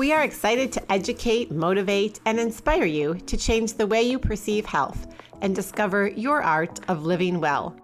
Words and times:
We 0.00 0.14
are 0.14 0.22
excited 0.22 0.72
to 0.72 0.90
educate, 0.90 1.50
motivate, 1.50 2.20
and 2.24 2.40
inspire 2.40 2.86
you 2.86 3.16
to 3.26 3.36
change 3.36 3.74
the 3.74 3.86
way 3.86 4.00
you 4.00 4.18
perceive 4.18 4.64
health 4.64 5.06
and 5.42 5.54
discover 5.54 6.08
your 6.08 6.42
art 6.42 6.80
of 6.88 7.04
living 7.04 7.38
well. 7.38 7.76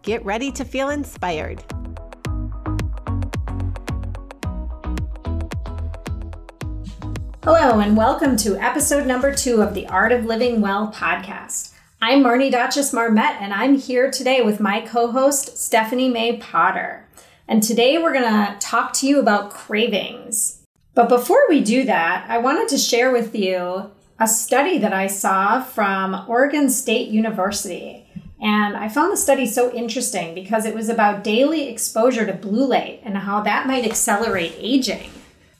Get 0.00 0.24
ready 0.24 0.50
to 0.52 0.64
feel 0.64 0.88
inspired. 0.88 1.62
Hello, 7.44 7.78
and 7.78 7.94
welcome 7.94 8.38
to 8.38 8.56
episode 8.56 9.06
number 9.06 9.34
two 9.34 9.60
of 9.60 9.74
the 9.74 9.86
Art 9.88 10.12
of 10.12 10.24
Living 10.24 10.62
Well 10.62 10.90
podcast. 10.90 11.74
I'm 12.00 12.24
Marnie 12.24 12.50
Dotches 12.50 12.94
Marmette, 12.94 13.36
and 13.38 13.52
I'm 13.52 13.76
here 13.76 14.10
today 14.10 14.40
with 14.40 14.60
my 14.60 14.80
co 14.80 15.12
host, 15.12 15.58
Stephanie 15.58 16.08
May 16.08 16.38
Potter. 16.38 17.06
And 17.46 17.62
today 17.62 17.98
we're 17.98 18.14
going 18.14 18.24
to 18.24 18.56
talk 18.60 18.94
to 18.94 19.06
you 19.06 19.20
about 19.20 19.50
cravings. 19.50 20.59
But 20.94 21.08
before 21.08 21.42
we 21.48 21.60
do 21.62 21.84
that, 21.84 22.26
I 22.28 22.38
wanted 22.38 22.68
to 22.68 22.78
share 22.78 23.10
with 23.12 23.34
you 23.34 23.90
a 24.18 24.26
study 24.26 24.78
that 24.78 24.92
I 24.92 25.06
saw 25.06 25.62
from 25.62 26.24
Oregon 26.28 26.68
State 26.68 27.08
University. 27.08 28.06
And 28.42 28.76
I 28.76 28.88
found 28.88 29.12
the 29.12 29.16
study 29.16 29.46
so 29.46 29.72
interesting 29.72 30.34
because 30.34 30.64
it 30.64 30.74
was 30.74 30.88
about 30.88 31.22
daily 31.24 31.68
exposure 31.68 32.26
to 32.26 32.32
blue 32.32 32.66
light 32.66 33.00
and 33.04 33.16
how 33.16 33.40
that 33.42 33.66
might 33.66 33.84
accelerate 33.84 34.54
aging. 34.58 35.10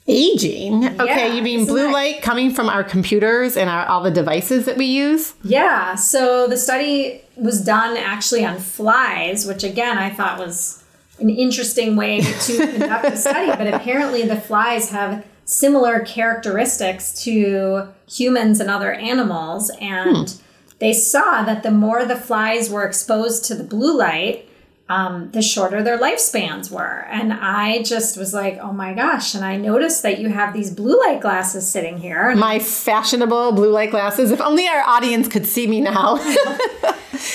Aging? 0.08 0.86
Okay, 1.01 1.28
Yeah, 1.28 1.34
you 1.34 1.42
mean 1.42 1.67
blue 1.67 1.84
that- 1.84 1.92
light 1.92 2.23
coming 2.23 2.53
from 2.53 2.69
our 2.69 2.83
computers 2.83 3.56
and 3.56 3.70
our, 3.70 3.86
all 3.86 4.03
the 4.03 4.11
devices 4.11 4.64
that 4.64 4.77
we 4.77 4.86
use? 4.86 5.34
Yeah, 5.45 5.95
so 5.95 6.47
the 6.48 6.56
study 6.56 7.20
was 7.36 7.62
done 7.62 7.97
actually 7.97 8.45
on 8.45 8.58
flies, 8.58 9.47
which 9.47 9.62
again 9.62 9.98
I 9.98 10.11
thought 10.11 10.39
was 10.39 10.80
an 11.21 11.31
interesting 11.31 11.97
way 11.97 12.21
to 12.21 12.67
conduct 12.73 13.07
a 13.07 13.17
study, 13.17 13.49
but 13.49 13.73
apparently 13.73 14.23
the 14.23 14.41
flies 14.41 14.91
have 14.91 15.25
similar 15.45 16.01
characteristics 16.01 17.25
to 17.25 17.89
humans 18.09 18.61
and 18.61 18.71
other 18.71 18.93
animals. 18.93 19.71
And 19.81 20.29
hmm. 20.29 20.43
they 20.79 20.93
saw 20.93 21.43
that 21.43 21.63
the 21.63 21.71
more 21.71 22.05
the 22.05 22.17
flies 22.17 22.71
were 22.71 22.85
exposed 22.85 23.45
to 23.47 23.55
the 23.55 23.65
blue 23.65 23.97
light 23.97 24.50
um, 24.91 25.30
the 25.30 25.41
shorter 25.41 25.84
their 25.84 25.96
lifespans 25.96 26.69
were. 26.69 27.06
And 27.08 27.33
I 27.33 27.84
just 27.84 28.16
was 28.16 28.34
like, 28.34 28.58
oh 28.58 28.72
my 28.72 28.92
gosh. 28.92 29.36
And 29.36 29.44
I 29.44 29.56
noticed 29.56 30.02
that 30.02 30.19
you 30.19 30.28
have 30.30 30.52
these 30.52 30.70
blue 30.72 30.98
light 30.98 31.20
glasses 31.20 31.70
sitting 31.70 31.96
here. 31.98 32.34
My 32.34 32.58
fashionable 32.58 33.52
blue 33.52 33.70
light 33.70 33.92
glasses. 33.92 34.33
If 34.33 34.41
only 34.41 34.66
our 34.66 34.83
audience 34.83 35.28
could 35.28 35.46
see 35.46 35.68
me 35.68 35.80
now. 35.80 36.18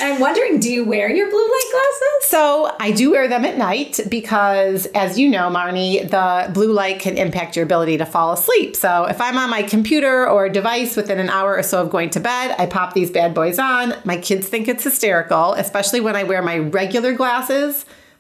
I'm 0.02 0.20
wondering, 0.20 0.60
do 0.60 0.72
you 0.72 0.84
wear 0.84 1.10
your 1.10 1.30
blue 1.30 1.48
light 1.48 1.70
glasses? 1.72 2.30
So 2.30 2.76
I 2.80 2.92
do 2.92 3.12
wear 3.12 3.28
them 3.28 3.46
at 3.46 3.58
night 3.58 4.00
because, 4.10 4.88
as 4.88 5.18
you 5.18 5.30
know, 5.30 5.50
Marnie, 5.50 6.10
the 6.10 6.52
blue 6.52 6.74
light 6.74 7.00
can 7.00 7.18
impact 7.18 7.56
your 7.56 7.64
ability 7.64 7.98
to 7.98 8.06
fall 8.06 8.34
asleep. 8.34 8.76
So 8.76 9.06
if 9.06 9.22
I'm 9.22 9.38
on 9.38 9.50
my 9.50 9.64
computer 9.64 10.28
or 10.28 10.50
device 10.50 10.96
within 10.96 11.20
an 11.20 11.30
hour 11.30 11.56
or 11.56 11.64
so 11.64 11.82
of 11.82 11.90
going 11.90 12.10
to 12.12 12.20
bed, 12.20 12.56
I 12.58 12.66
pop 12.66 12.94
these 12.94 13.12
bad 13.12 13.34
boys 13.34 13.60
on. 13.60 13.94
My 14.04 14.18
kids 14.18 14.48
think 14.48 14.68
it's 14.68 14.84
hysterical, 14.84 15.54
especially 15.54 16.02
when 16.02 16.16
I 16.16 16.24
wear 16.24 16.42
my 16.42 16.58
regular 16.58 17.14
glasses. 17.14 17.45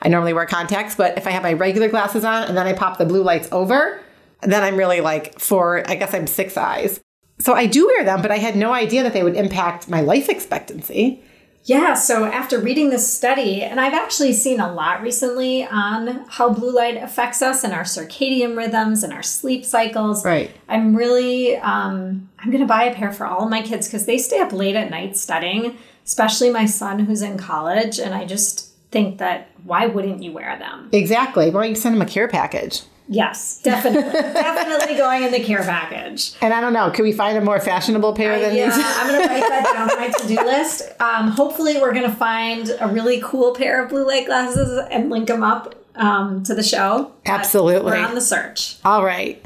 I 0.01 0.07
normally 0.09 0.33
wear 0.33 0.45
contacts, 0.45 0.95
but 0.95 1.17
if 1.17 1.25
I 1.25 1.31
have 1.31 1.43
my 1.43 1.53
regular 1.53 1.89
glasses 1.89 2.23
on 2.23 2.43
and 2.43 2.57
then 2.57 2.67
I 2.67 2.73
pop 2.73 2.97
the 2.97 3.05
blue 3.05 3.23
lights 3.23 3.49
over, 3.51 3.99
then 4.41 4.63
I'm 4.63 4.77
really 4.77 5.01
like 5.01 5.39
four, 5.39 5.83
I 5.89 5.95
guess 5.95 6.13
I'm 6.13 6.27
six 6.27 6.57
eyes. 6.57 6.99
So 7.39 7.53
I 7.53 7.65
do 7.65 7.87
wear 7.87 8.03
them, 8.03 8.21
but 8.21 8.31
I 8.31 8.37
had 8.37 8.55
no 8.55 8.73
idea 8.73 9.03
that 9.03 9.13
they 9.13 9.23
would 9.23 9.35
impact 9.35 9.89
my 9.89 10.01
life 10.01 10.29
expectancy. 10.29 11.23
Yeah, 11.65 11.95
so 11.95 12.25
after 12.25 12.59
reading 12.59 12.91
this 12.91 13.11
study, 13.11 13.63
and 13.63 13.79
I've 13.79 13.95
actually 13.95 14.33
seen 14.33 14.59
a 14.59 14.71
lot 14.71 15.01
recently 15.01 15.65
on 15.65 16.23
how 16.29 16.53
blue 16.53 16.71
light 16.73 16.95
affects 16.95 17.41
us 17.41 17.63
and 17.63 17.73
our 17.73 17.81
circadian 17.81 18.55
rhythms 18.55 19.03
and 19.03 19.11
our 19.11 19.23
sleep 19.23 19.65
cycles. 19.65 20.23
Right. 20.23 20.51
I'm 20.69 20.95
really, 20.95 21.57
um, 21.57 22.29
I'm 22.37 22.51
going 22.51 22.61
to 22.61 22.67
buy 22.67 22.83
a 22.83 22.93
pair 22.93 23.11
for 23.11 23.25
all 23.25 23.49
my 23.49 23.63
kids 23.63 23.87
because 23.87 24.05
they 24.05 24.19
stay 24.19 24.39
up 24.39 24.53
late 24.53 24.75
at 24.75 24.91
night 24.91 25.17
studying, 25.17 25.75
especially 26.05 26.51
my 26.51 26.67
son 26.67 26.99
who's 26.99 27.23
in 27.23 27.35
college. 27.35 27.97
And 27.97 28.13
I 28.13 28.25
just 28.25 28.74
think 28.95 29.17
that 29.17 29.49
why 29.65 29.87
wouldn't 29.87 30.23
you 30.23 30.31
wear 30.31 30.57
them? 30.57 30.87
Exactly. 30.93 31.49
Why 31.49 31.63
don't 31.63 31.69
you 31.71 31.75
send 31.75 31.95
them 31.95 32.01
a 32.01 32.05
care 32.09 32.29
package? 32.29 32.83
Yes, 33.09 33.59
definitely. 33.61 34.09
definitely 34.13 34.95
going 34.95 35.23
in 35.23 35.31
the 35.33 35.41
care 35.43 35.63
package. 35.63 36.31
And 36.41 36.53
I 36.53 36.61
don't 36.61 36.71
know, 36.71 36.89
can 36.91 37.03
we 37.03 37.11
find 37.11 37.37
a 37.37 37.41
more 37.41 37.59
fashionable 37.59 38.13
pair 38.13 38.39
than 38.39 38.55
Yeah, 38.55 38.73
these? 38.73 38.83
I'm 38.85 39.07
gonna 39.07 39.19
write 39.27 39.41
that 39.49 39.63
down 39.73 39.91
on 39.91 39.99
my 39.99 40.09
to-do 40.19 40.35
list. 40.35 40.83
Um, 41.01 41.27
hopefully, 41.27 41.73
we're 41.81 41.93
gonna 41.93 42.15
find 42.15 42.71
a 42.79 42.87
really 42.87 43.19
cool 43.21 43.53
pair 43.53 43.83
of 43.83 43.89
blue 43.89 44.07
light 44.07 44.27
glasses 44.27 44.79
and 44.89 45.09
link 45.09 45.27
them 45.27 45.43
up 45.43 45.75
um, 45.95 46.41
to 46.43 46.55
the 46.55 46.63
show. 46.63 47.11
Absolutely. 47.25 47.91
we're 47.91 47.97
on 47.97 48.15
the 48.15 48.21
search. 48.21 48.77
All 48.85 49.03
right. 49.03 49.43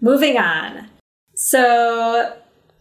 Moving 0.00 0.38
on. 0.38 0.88
So, 1.34 2.34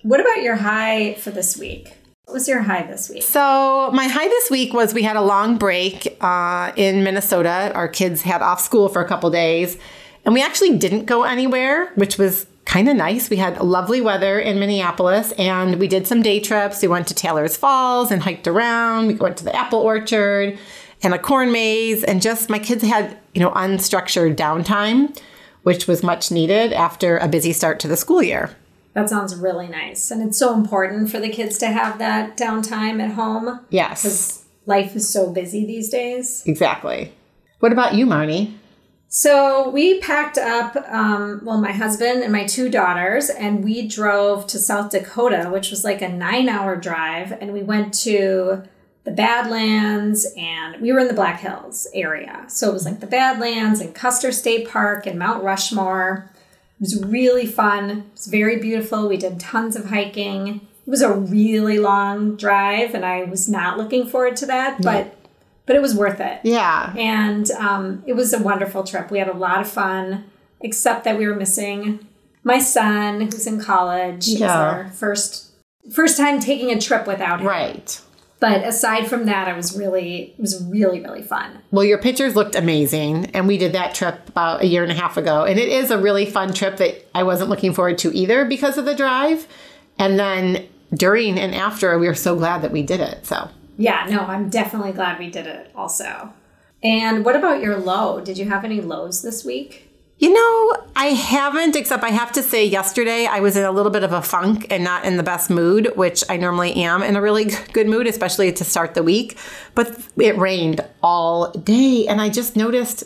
what 0.04 0.22
about 0.22 0.42
your 0.42 0.56
high 0.56 1.16
for 1.16 1.32
this 1.32 1.58
week? 1.58 1.94
What 2.30 2.36
was 2.36 2.48
your 2.48 2.62
high 2.62 2.84
this 2.84 3.10
week? 3.10 3.24
So 3.24 3.90
my 3.92 4.06
high 4.08 4.28
this 4.28 4.52
week 4.52 4.72
was 4.72 4.94
we 4.94 5.02
had 5.02 5.16
a 5.16 5.22
long 5.22 5.58
break 5.58 6.16
uh, 6.22 6.72
in 6.76 7.04
Minnesota. 7.04 7.72
Our 7.74 7.88
kids 7.88 8.22
had 8.22 8.44
off 8.44 8.62
school 8.62 8.88
for 8.88 9.02
a 9.02 9.08
couple 9.08 9.32
days, 9.32 9.80
and 10.24 10.36
we 10.36 10.44
actually 10.44 10.78
didn't 10.78 11.06
go 11.06 11.24
anywhere, 11.24 11.92
which 11.96 12.20
was 12.20 12.46
kind 12.66 12.88
of 12.88 12.96
nice. 12.96 13.32
We 13.32 13.38
had 13.38 13.60
lovely 13.60 14.00
weather 14.00 14.40
in 14.40 14.60
Minneapolis, 14.60 15.32
and 15.40 15.80
we 15.80 15.88
did 15.88 16.06
some 16.06 16.22
day 16.22 16.40
trips. 16.40 16.84
We 16.84 16.88
went 16.88 17.08
to 17.08 17.16
Taylor's 17.16 17.58
Falls 17.58 18.12
and 18.12 18.22
hiked 18.22 18.48
around. 18.48 19.08
We 19.08 19.16
went 19.16 19.38
to 19.38 19.44
the 19.44 19.56
apple 19.56 19.80
orchard 19.80 20.56
and 21.02 21.16
a 21.16 21.18
corn 21.18 21.52
maze, 21.52 22.04
and 22.04 22.22
just 22.22 22.48
my 22.48 22.60
kids 22.60 22.84
had 22.84 23.18
you 23.34 23.42
know 23.42 23.50
unstructured 23.54 24.36
downtime, 24.36 25.20
which 25.64 25.88
was 25.88 26.04
much 26.04 26.30
needed 26.30 26.74
after 26.74 27.18
a 27.18 27.28
busy 27.28 27.54
start 27.54 27.80
to 27.80 27.88
the 27.88 27.98
school 27.98 28.22
year. 28.22 28.56
That 28.94 29.10
sounds 29.10 29.36
really 29.36 29.68
nice, 29.68 30.12
and 30.12 30.22
it's 30.22 30.38
so 30.38 30.54
important 30.54 31.12
for 31.12 31.20
the 31.20 31.30
kids 31.30 31.58
to 31.60 31.68
have 31.68 32.00
that 32.00 32.38
downtime 32.38 33.02
at 33.02 33.12
home. 33.12 33.60
Yes, 33.70 34.02
because 34.02 34.46
life 34.66 34.96
is 34.96 35.08
so 35.08 35.32
busy 35.32 35.66
these 35.66 35.90
days. 35.90 36.44
exactly. 36.46 37.14
What 37.60 37.72
about 37.72 37.94
you, 37.94 38.06
Marnie? 38.06 38.54
So 39.12 39.70
we 39.72 40.00
packed 40.00 40.38
up, 40.38 40.76
um, 40.88 41.42
well, 41.44 41.60
my 41.60 41.72
husband 41.72 42.22
and 42.22 42.32
my 42.32 42.46
two 42.46 42.70
daughters, 42.70 43.30
and 43.32 43.64
we 43.64 43.88
drove 43.88 44.46
to 44.48 44.60
South 44.60 44.92
Dakota, 44.92 45.50
which 45.52 45.72
was 45.72 45.84
like 45.84 46.04
a 46.04 46.10
nine 46.10 46.48
hour 46.48 46.76
drive. 46.76 47.32
And 47.32 47.52
we 47.52 47.64
went 47.64 47.94
to 48.02 48.64
the 49.06 49.12
Badlands 49.12 50.28
and 50.38 50.80
we 50.80 50.94
were 50.94 51.00
in 51.00 51.08
the 51.08 51.16
Black 51.16 51.40
Hills 51.40 51.88
area. 51.96 52.46
So 52.48 52.70
it 52.70 52.74
was 52.74 52.86
like 52.86 53.00
the 53.00 53.08
Badlands 53.08 53.82
and 53.82 53.96
Custer 53.96 54.32
State 54.32 54.70
Park 54.70 55.08
and 55.08 55.18
Mount 55.18 55.44
Rushmore. 55.44 56.30
It 56.80 56.82
was 56.82 57.04
really 57.04 57.46
fun. 57.46 57.90
It 57.90 58.04
was 58.14 58.28
very 58.28 58.58
beautiful. 58.58 59.08
We 59.08 59.18
did 59.18 59.40
tons 59.40 59.76
of 59.76 59.86
hiking. 59.86 60.62
It 60.88 60.90
was 60.90 61.02
a 61.02 61.14
really 61.14 61.78
long 61.78 62.36
drive, 62.36 62.96
and 62.96 63.06
I 63.06 63.24
was 63.24 63.50
not 63.50 63.78
looking 63.78 64.08
forward 64.08 64.38
to 64.38 64.46
that, 64.48 64.82
but 64.82 65.16
but 65.66 65.76
it 65.76 65.82
was 65.82 65.94
worth 65.94 66.20
it. 66.20 66.40
Yeah. 66.44 66.96
And 66.98 67.52
um, 67.52 68.04
it 68.08 68.14
was 68.14 68.34
a 68.34 68.42
wonderful 68.42 68.84
trip. 68.84 69.12
We 69.12 69.20
had 69.20 69.28
a 69.28 69.34
lot 69.34 69.62
of 69.62 69.70
fun, 69.70 70.24
except 70.62 71.04
that 71.04 71.16
we 71.18 71.28
were 71.28 71.36
missing 71.36 72.08
my 72.44 72.58
son, 72.58 73.22
who's 73.22 73.46
in 73.46 73.62
college. 73.62 74.28
Yeah. 74.28 74.52
our 74.52 74.90
first 74.90 75.52
first 75.92 76.18
time 76.18 76.40
taking 76.40 76.72
a 76.72 76.80
trip 76.80 77.06
without 77.06 77.42
him. 77.42 77.48
Right. 77.48 78.02
But 78.40 78.64
aside 78.64 79.08
from 79.08 79.26
that, 79.26 79.50
it 79.50 79.56
was 79.56 79.78
really 79.78 80.34
it 80.38 80.40
was 80.40 80.64
really 80.64 81.02
really 81.02 81.22
fun. 81.22 81.60
Well, 81.72 81.84
your 81.84 81.98
pictures 81.98 82.36
looked 82.36 82.56
amazing, 82.56 83.28
and 83.28 83.48
we 83.48 83.58
did 83.58 83.74
that 83.74 83.94
trip 83.94 84.30
about 84.30 84.62
a 84.62 84.68
year 84.68 84.84
and 84.84 84.92
a 84.92 84.96
half 84.96 85.18
ago. 85.18 85.44
And 85.44 85.60
it 85.60 85.68
is 85.68 85.92
a 85.92 85.98
really 85.98 86.26
fun 86.26 86.54
trip 86.54 86.78
that 86.78 87.06
I 87.14 87.24
wasn't 87.24 87.50
looking 87.50 87.74
forward 87.74 87.98
to 88.00 88.16
either 88.16 88.46
because 88.46 88.78
of 88.78 88.86
the 88.86 88.96
drive. 88.96 89.48
And 89.98 90.18
then 90.18 90.68
during 90.94 91.38
and 91.38 91.54
after, 91.54 91.98
we 92.00 92.08
were 92.08 92.16
so 92.16 92.36
glad 92.36 92.62
that 92.62 92.72
we 92.72 92.82
did 92.82 93.02
it. 93.02 93.26
So, 93.26 93.50
Yeah, 93.78 94.08
no, 94.10 94.20
I'm 94.20 94.50
definitely 94.50 94.94
glad 94.94 95.20
we 95.20 95.30
did 95.30 95.46
it. 95.46 95.72
Also. 95.76 96.34
And 96.82 97.26
what 97.26 97.36
about 97.36 97.62
your 97.62 97.78
low? 97.78 98.22
Did 98.22 98.38
you 98.38 98.46
have 98.46 98.64
any 98.64 98.80
lows 98.80 99.22
this 99.22 99.44
week? 99.44 99.89
You 100.20 100.34
know, 100.34 100.84
I 100.98 101.08
haven't, 101.08 101.78
except 101.78 102.04
I 102.04 102.10
have 102.10 102.34
to 102.34 102.44
say, 102.44 102.66
yesterday 102.66 103.26
I 103.26 103.40
was 103.40 103.56
in 103.56 103.64
a 103.64 103.72
little 103.72 103.92
bit 103.92 104.04
of 104.04 104.12
a 104.12 104.22
funk 104.22 104.68
and 104.70 104.84
not 104.84 105.06
in 105.06 105.16
the 105.16 105.24
best 105.24 105.50
mood, 105.50 105.94
which 105.96 106.26
I 106.30 106.36
normally 106.36 106.74
am 106.76 107.02
in 107.02 107.16
a 107.16 107.22
really 107.22 107.46
good 107.72 107.88
mood, 107.88 108.06
especially 108.06 108.52
to 108.52 108.66
start 108.66 108.96
the 108.96 109.04
week. 109.04 109.38
But 109.76 109.98
it 110.18 110.38
rained 110.38 110.82
all 111.02 111.52
day, 111.52 112.06
and 112.08 112.20
I 112.20 112.28
just 112.28 112.58
noticed 112.58 113.06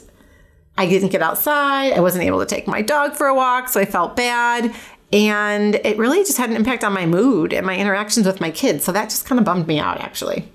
I 0.76 0.88
didn't 0.88 1.10
get 1.10 1.22
outside. 1.22 1.94
I 1.94 2.00
wasn't 2.00 2.24
able 2.24 2.40
to 2.40 2.48
take 2.48 2.66
my 2.66 2.82
dog 2.82 3.14
for 3.14 3.28
a 3.28 3.36
walk, 3.36 3.70
so 3.70 3.80
I 3.80 3.86
felt 3.86 4.16
bad. 4.16 4.74
And 5.12 5.76
it 5.76 6.00
really 6.00 6.24
just 6.24 6.40
had 6.40 6.50
an 6.50 6.56
impact 6.56 6.84
on 6.84 6.94
my 6.94 7.06
mood 7.06 7.54
and 7.54 7.64
my 7.64 7.78
interactions 7.78 8.26
with 8.26 8.42
my 8.42 8.50
kids. 8.50 8.84
So 8.84 8.92
that 8.92 9.12
just 9.12 9.28
kind 9.28 9.38
of 9.38 9.46
bummed 9.46 9.68
me 9.68 9.78
out, 9.78 10.00
actually. 10.00 10.50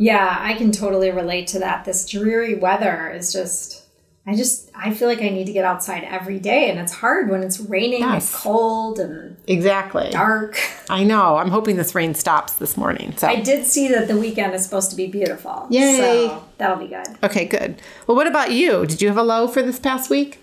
Yeah, 0.00 0.36
I 0.40 0.54
can 0.54 0.72
totally 0.72 1.12
relate 1.12 1.46
to 1.48 1.60
that. 1.60 1.84
This 1.84 2.08
dreary 2.08 2.56
weather 2.56 3.08
is 3.14 3.32
just 3.32 3.81
I 4.24 4.36
just 4.36 4.70
I 4.74 4.94
feel 4.94 5.08
like 5.08 5.20
I 5.20 5.30
need 5.30 5.46
to 5.46 5.52
get 5.52 5.64
outside 5.64 6.04
every 6.04 6.38
day 6.38 6.70
and 6.70 6.78
it's 6.78 6.92
hard 6.92 7.28
when 7.28 7.42
it's 7.42 7.58
raining 7.58 8.00
Yes. 8.00 8.32
and 8.32 8.40
cold 8.42 9.00
and 9.00 9.36
Exactly. 9.48 10.10
dark. 10.12 10.60
I 10.88 11.02
know. 11.02 11.36
I'm 11.38 11.50
hoping 11.50 11.74
this 11.76 11.92
rain 11.94 12.14
stops 12.14 12.52
this 12.54 12.76
morning. 12.76 13.14
So 13.16 13.26
I 13.26 13.40
did 13.40 13.66
see 13.66 13.88
that 13.88 14.06
the 14.06 14.16
weekend 14.16 14.54
is 14.54 14.62
supposed 14.62 14.90
to 14.90 14.96
be 14.96 15.08
beautiful. 15.08 15.66
Yay. 15.70 15.96
So 16.28 16.44
that'll 16.58 16.76
be 16.76 16.86
good. 16.86 17.06
Okay, 17.24 17.44
good. 17.46 17.82
Well, 18.06 18.16
what 18.16 18.28
about 18.28 18.52
you? 18.52 18.86
Did 18.86 19.02
you 19.02 19.08
have 19.08 19.16
a 19.18 19.24
low 19.24 19.48
for 19.48 19.60
this 19.62 19.80
past 19.80 20.08
week? 20.08 20.38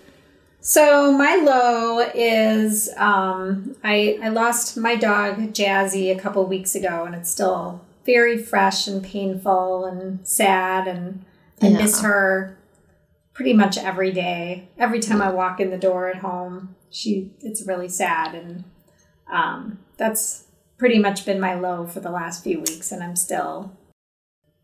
So 0.60 1.10
my 1.12 1.36
low 1.36 2.00
is 2.14 2.90
um, 2.98 3.74
I 3.82 4.18
I 4.22 4.28
lost 4.28 4.76
my 4.76 4.94
dog 4.94 5.54
Jazzy 5.54 6.14
a 6.14 6.20
couple 6.20 6.44
weeks 6.44 6.74
ago, 6.74 7.04
and 7.06 7.14
it's 7.14 7.30
still 7.30 7.80
very 8.04 8.36
fresh 8.36 8.86
and 8.86 9.02
painful 9.02 9.86
and 9.86 10.18
sad, 10.22 10.86
and 10.86 11.24
I 11.62 11.68
Yeah. 11.68 11.78
miss 11.78 12.02
her 12.02 12.58
pretty 13.40 13.54
much 13.54 13.78
every 13.78 14.12
day. 14.12 14.68
Every 14.76 15.00
time 15.00 15.22
I 15.22 15.30
walk 15.30 15.60
in 15.60 15.70
the 15.70 15.78
door 15.78 16.10
at 16.10 16.16
home, 16.16 16.76
she 16.90 17.32
it's 17.40 17.66
really 17.66 17.88
sad, 17.88 18.34
and 18.34 18.64
um, 19.32 19.78
that's 19.96 20.44
pretty 20.76 20.98
much 20.98 21.24
been 21.24 21.40
my 21.40 21.54
low 21.54 21.86
for 21.86 22.00
the 22.00 22.10
last 22.10 22.44
few 22.44 22.58
weeks, 22.58 22.92
and 22.92 23.02
I'm 23.02 23.16
still 23.16 23.72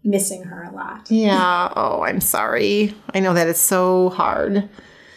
missing 0.05 0.43
her 0.43 0.63
a 0.63 0.75
lot. 0.75 1.07
Yeah. 1.11 1.73
Oh, 1.75 2.03
I'm 2.03 2.21
sorry. 2.21 2.95
I 3.15 3.21
know 3.21 3.33
that 3.33 3.49
is 3.49 3.57
so 3.57 4.11
hard. 4.11 4.69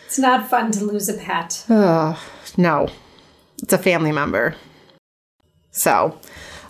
It's 0.06 0.18
not 0.18 0.50
fun 0.50 0.72
to 0.72 0.86
lose 0.86 1.10
a 1.10 1.16
pet. 1.16 1.66
Ugh, 1.68 2.18
no, 2.56 2.88
it's 3.62 3.74
a 3.74 3.78
family 3.78 4.14
member. 4.14 4.56
So, 5.72 6.18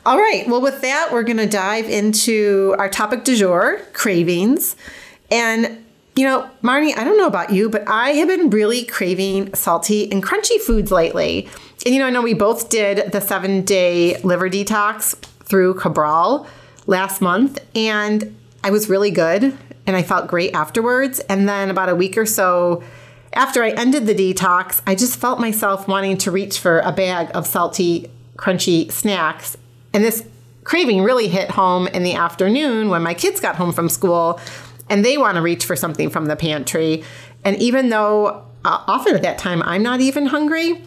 all 0.08 0.18
right. 0.18 0.48
Well, 0.48 0.60
with 0.60 0.82
that, 0.82 1.10
we're 1.12 1.22
going 1.22 1.38
to 1.38 1.48
dive 1.48 1.86
into 1.86 2.74
our 2.80 2.90
topic 2.90 3.26
du 3.26 3.36
jour 3.36 3.80
cravings. 3.94 4.76
And, 5.30 5.86
you 6.16 6.26
know, 6.26 6.50
Marnie, 6.62 6.98
I 6.98 7.04
don't 7.04 7.18
know 7.18 7.28
about 7.28 7.52
you, 7.52 7.70
but 7.70 7.88
I 7.88 8.12
have 8.12 8.28
been 8.28 8.50
really 8.50 8.84
craving 8.84 9.54
salty 9.54 10.12
and 10.12 10.24
crunchy 10.24 10.60
foods 10.60 10.92
lately. 10.92 11.48
And, 11.86 11.94
you 11.94 12.00
know, 12.00 12.08
I 12.08 12.10
know 12.10 12.22
we 12.22 12.34
both 12.34 12.70
did 12.70 13.12
the 13.12 13.22
seven 13.22 13.64
day 13.64 14.20
liver 14.22 14.50
detox 14.50 15.16
through 15.46 15.76
Cabral 15.76 16.48
last 16.88 17.22
month, 17.22 17.60
and 17.76 18.36
I 18.64 18.72
was 18.72 18.90
really 18.90 19.12
good 19.12 19.58
and 19.88 19.96
I 19.96 20.04
felt 20.04 20.28
great 20.28 20.54
afterwards. 20.54 21.20
And 21.22 21.50
then 21.50 21.70
about 21.70 21.90
a 21.90 21.96
week 21.96 22.18
or 22.18 22.26
so, 22.26 22.84
after 23.34 23.64
I 23.64 23.72
ended 23.72 24.06
the 24.06 24.14
detox, 24.14 24.82
I 24.86 24.96
just 24.96 25.20
felt 25.20 25.40
myself 25.40 25.88
wanting 25.88 26.18
to 26.18 26.32
reach 26.32 26.60
for 26.60 26.80
a 26.80 26.92
bag 26.92 27.32
of 27.34 27.48
salty, 27.48 28.10
crunchy 28.36 28.92
snacks. 28.92 29.58
And 29.94 30.04
this 30.04 30.28
craving 30.64 31.02
really 31.02 31.28
hit 31.28 31.52
home 31.52 31.88
in 31.88 32.04
the 32.04 32.14
afternoon 32.14 32.90
when 32.90 33.02
my 33.02 33.14
kids 33.14 33.40
got 33.40 33.56
home 33.56 33.72
from 33.74 33.90
school 33.90 34.40
and 34.90 35.06
they 35.06 35.18
want 35.18 35.36
to 35.36 35.42
reach 35.42 35.66
for 35.66 35.76
something 35.76 36.10
from 36.10 36.26
the 36.26 36.36
pantry. 36.36 37.04
And 37.44 37.58
even 37.58 37.90
though 37.90 38.46
uh, 38.66 38.84
often 38.88 39.16
at 39.16 39.22
that 39.22 39.38
time 39.38 39.62
I'm 39.64 39.84
not 39.84 40.02
even 40.02 40.28
hungry, 40.28 40.84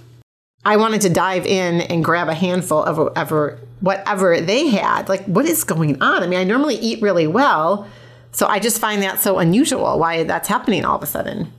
I 0.64 0.76
wanted 0.76 1.00
to 1.02 1.08
dive 1.08 1.46
in 1.46 1.80
and 1.82 2.04
grab 2.04 2.28
a 2.28 2.34
handful 2.34 2.82
of 2.82 2.98
whatever, 2.98 3.58
whatever 3.80 4.40
they 4.40 4.68
had. 4.68 5.08
Like, 5.08 5.24
what 5.24 5.44
is 5.44 5.64
going 5.64 6.00
on? 6.00 6.22
I 6.22 6.26
mean, 6.26 6.38
I 6.38 6.44
normally 6.44 6.76
eat 6.76 7.02
really 7.02 7.26
well. 7.26 7.88
So 8.30 8.46
I 8.46 8.60
just 8.60 8.80
find 8.80 9.02
that 9.02 9.20
so 9.20 9.38
unusual 9.38 9.98
why 9.98 10.24
that's 10.24 10.48
happening 10.48 10.84
all 10.84 10.96
of 10.96 11.02
a 11.02 11.06
sudden. 11.06 11.52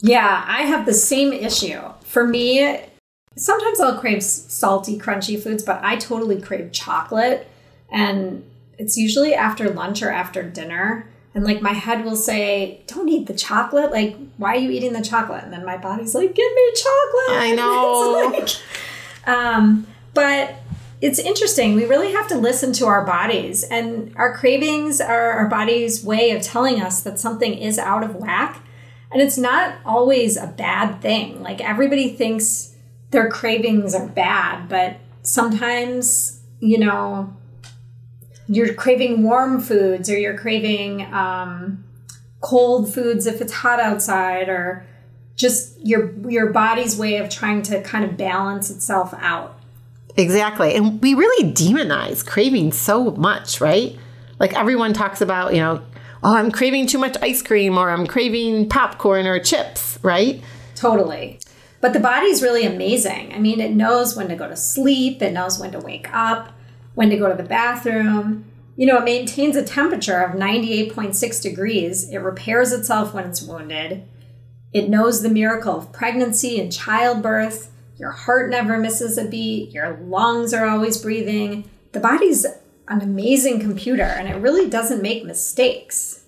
Yeah, 0.00 0.44
I 0.46 0.62
have 0.62 0.84
the 0.84 0.92
same 0.92 1.32
issue. 1.32 1.80
For 2.04 2.26
me, 2.26 2.80
sometimes 3.36 3.80
I'll 3.80 3.98
crave 3.98 4.22
salty, 4.22 4.98
crunchy 4.98 5.42
foods, 5.42 5.62
but 5.62 5.80
I 5.82 5.96
totally 5.96 6.40
crave 6.40 6.72
chocolate. 6.72 7.48
And 7.90 8.44
it's 8.78 8.96
usually 8.96 9.34
after 9.34 9.70
lunch 9.70 10.02
or 10.02 10.10
after 10.10 10.42
dinner. 10.42 11.08
And 11.34 11.44
like 11.44 11.62
my 11.62 11.72
head 11.72 12.04
will 12.04 12.16
say, 12.16 12.82
Don't 12.86 13.08
eat 13.08 13.26
the 13.26 13.34
chocolate. 13.34 13.90
Like, 13.90 14.16
why 14.36 14.54
are 14.54 14.58
you 14.58 14.70
eating 14.70 14.92
the 14.92 15.02
chocolate? 15.02 15.44
And 15.44 15.52
then 15.52 15.64
my 15.64 15.76
body's 15.78 16.14
like, 16.14 16.34
Give 16.34 16.52
me 16.54 16.72
chocolate. 16.74 17.40
I 17.42 17.52
know. 17.56 18.32
It's 18.34 18.62
like- 19.26 19.28
um, 19.28 19.86
but 20.14 20.56
it's 21.00 21.18
interesting. 21.18 21.74
We 21.74 21.84
really 21.86 22.12
have 22.12 22.28
to 22.28 22.36
listen 22.36 22.72
to 22.74 22.86
our 22.86 23.04
bodies, 23.04 23.64
and 23.64 24.12
our 24.16 24.36
cravings 24.36 25.00
are 25.00 25.32
our 25.32 25.48
body's 25.48 26.04
way 26.04 26.30
of 26.32 26.42
telling 26.42 26.80
us 26.80 27.02
that 27.02 27.18
something 27.18 27.54
is 27.54 27.78
out 27.78 28.04
of 28.04 28.14
whack. 28.16 28.62
And 29.10 29.20
it's 29.20 29.36
not 29.36 29.74
always 29.84 30.36
a 30.36 30.46
bad 30.46 31.00
thing. 31.02 31.42
Like 31.42 31.60
everybody 31.60 32.10
thinks 32.16 32.74
their 33.10 33.28
cravings 33.28 33.94
are 33.94 34.06
bad, 34.06 34.68
but 34.68 34.96
sometimes, 35.22 36.40
you 36.60 36.78
know, 36.78 37.36
you're 38.52 38.74
craving 38.74 39.22
warm 39.22 39.60
foods 39.60 40.10
or 40.10 40.18
you're 40.18 40.36
craving 40.36 41.02
um, 41.14 41.82
cold 42.42 42.92
foods 42.92 43.26
if 43.26 43.40
it's 43.40 43.52
hot 43.52 43.80
outside 43.80 44.50
or 44.50 44.86
just 45.36 45.80
your 45.80 46.12
your 46.28 46.52
body's 46.52 46.96
way 46.96 47.16
of 47.16 47.30
trying 47.30 47.62
to 47.62 47.82
kind 47.82 48.04
of 48.04 48.18
balance 48.18 48.70
itself 48.70 49.14
out. 49.18 49.58
Exactly. 50.16 50.74
And 50.74 51.00
we 51.00 51.14
really 51.14 51.50
demonize 51.50 52.24
craving 52.26 52.72
so 52.72 53.12
much, 53.12 53.60
right? 53.62 53.98
Like 54.38 54.52
everyone 54.52 54.92
talks 54.92 55.22
about, 55.22 55.54
you 55.54 55.60
know, 55.60 55.82
oh, 56.22 56.36
I'm 56.36 56.50
craving 56.50 56.88
too 56.88 56.98
much 56.98 57.16
ice 57.22 57.40
cream 57.40 57.78
or 57.78 57.88
I'm 57.88 58.06
craving 58.06 58.68
popcorn 58.68 59.26
or 59.26 59.38
chips, 59.40 59.98
right? 60.02 60.42
Totally. 60.74 61.40
But 61.80 61.94
the 61.94 62.00
body's 62.00 62.42
really 62.42 62.66
amazing. 62.66 63.32
I 63.32 63.38
mean, 63.38 63.60
it 63.60 63.72
knows 63.72 64.14
when 64.14 64.28
to 64.28 64.36
go 64.36 64.46
to 64.46 64.56
sleep, 64.56 65.22
it 65.22 65.32
knows 65.32 65.58
when 65.58 65.72
to 65.72 65.80
wake 65.80 66.12
up, 66.12 66.52
when 66.94 67.10
to 67.10 67.16
go 67.16 67.28
to 67.28 67.40
the 67.40 67.48
bathroom. 67.48 68.44
You 68.76 68.86
know, 68.86 68.98
it 68.98 69.04
maintains 69.04 69.56
a 69.56 69.64
temperature 69.64 70.20
of 70.20 70.38
98.6 70.38 71.42
degrees. 71.42 72.08
It 72.10 72.18
repairs 72.18 72.72
itself 72.72 73.12
when 73.12 73.26
it's 73.26 73.42
wounded. 73.42 74.06
It 74.72 74.88
knows 74.88 75.22
the 75.22 75.28
miracle 75.28 75.76
of 75.76 75.92
pregnancy 75.92 76.58
and 76.58 76.72
childbirth. 76.72 77.70
Your 77.98 78.12
heart 78.12 78.50
never 78.50 78.78
misses 78.78 79.18
a 79.18 79.26
beat. 79.26 79.72
Your 79.72 79.98
lungs 80.04 80.54
are 80.54 80.66
always 80.66 80.96
breathing. 80.98 81.68
The 81.92 82.00
body's 82.00 82.46
an 82.88 83.02
amazing 83.02 83.60
computer 83.60 84.02
and 84.02 84.28
it 84.28 84.36
really 84.36 84.68
doesn't 84.68 85.02
make 85.02 85.24
mistakes. 85.24 86.24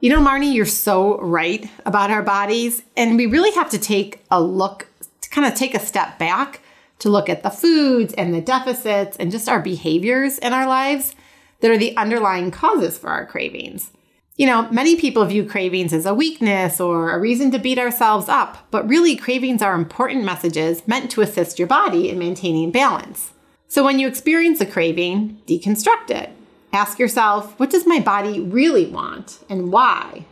You 0.00 0.08
know, 0.08 0.20
Marnie, 0.20 0.54
you're 0.54 0.64
so 0.64 1.20
right 1.20 1.68
about 1.84 2.10
our 2.10 2.22
bodies. 2.22 2.82
And 2.96 3.16
we 3.16 3.26
really 3.26 3.52
have 3.52 3.68
to 3.70 3.78
take 3.78 4.24
a 4.30 4.40
look, 4.40 4.88
to 5.20 5.30
kind 5.30 5.46
of 5.46 5.54
take 5.54 5.74
a 5.74 5.78
step 5.78 6.18
back 6.18 6.62
to 7.00 7.10
look 7.10 7.28
at 7.28 7.42
the 7.42 7.50
foods 7.50 8.14
and 8.14 8.32
the 8.32 8.40
deficits 8.40 9.16
and 9.16 9.30
just 9.30 9.48
our 9.48 9.60
behaviors 9.60 10.38
in 10.38 10.52
our 10.52 10.66
lives 10.66 11.14
that 11.60 11.70
are 11.70 11.78
the 11.78 11.96
underlying 11.96 12.50
causes 12.50 12.96
for 12.96 13.08
our 13.08 13.26
cravings. 13.26 13.90
You 14.36 14.46
know, 14.46 14.70
many 14.70 14.96
people 14.96 15.24
view 15.26 15.44
cravings 15.44 15.92
as 15.92 16.06
a 16.06 16.14
weakness 16.14 16.80
or 16.80 17.10
a 17.10 17.18
reason 17.18 17.50
to 17.50 17.58
beat 17.58 17.78
ourselves 17.78 18.28
up, 18.28 18.66
but 18.70 18.88
really, 18.88 19.14
cravings 19.14 19.60
are 19.60 19.74
important 19.74 20.24
messages 20.24 20.86
meant 20.88 21.10
to 21.10 21.20
assist 21.20 21.58
your 21.58 21.68
body 21.68 22.08
in 22.08 22.18
maintaining 22.18 22.70
balance. 22.70 23.32
So 23.68 23.84
when 23.84 23.98
you 23.98 24.08
experience 24.08 24.60
a 24.60 24.66
craving, 24.66 25.42
deconstruct 25.46 26.10
it. 26.10 26.30
Ask 26.72 26.98
yourself, 26.98 27.58
what 27.58 27.70
does 27.70 27.86
my 27.86 28.00
body 28.00 28.40
really 28.40 28.86
want 28.86 29.40
and 29.50 29.70
why? 29.70 30.24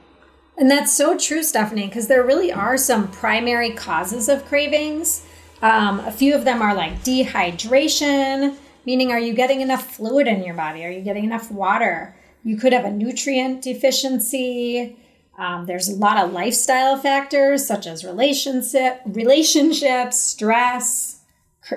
And 0.57 0.71
that's 0.71 0.93
so 0.93 1.17
true, 1.17 1.43
Stephanie, 1.43 1.87
because 1.87 2.09
there 2.09 2.25
really 2.25 2.53
are 2.53 2.77
some 2.77 3.11
primary 3.11 3.71
causes 3.71 4.29
of 4.29 4.45
cravings. 4.47 5.25
Um, 5.63 6.01
a 6.01 6.13
few 6.13 6.35
of 6.35 6.45
them 6.45 6.63
are 6.63 6.75
like 6.75 7.03
dehydration, 7.03 8.57
meaning 8.87 9.11
are 9.11 9.19
you 9.19 9.35
getting 9.35 9.61
enough 9.61 9.97
fluid 9.97 10.27
in 10.27 10.45
your 10.45 10.55
body? 10.55 10.85
Are 10.85 10.91
you 10.91 11.01
getting 11.01 11.25
enough 11.25 11.51
water? 11.51 12.15
You 12.45 12.57
could 12.57 12.73
have 12.73 12.85
a 12.85 12.91
nutrient 12.91 13.63
deficiency. 13.63 14.97
Um, 15.37 15.67
there's 15.67 15.89
a 15.89 15.97
lot 15.97 16.17
of 16.19 16.33
lifestyle 16.33 16.97
factors 16.97 17.67
such 17.67 17.87
as 17.87 18.05
relationship, 18.05 19.01
relationships, 19.07 20.19
stress, 20.19 21.21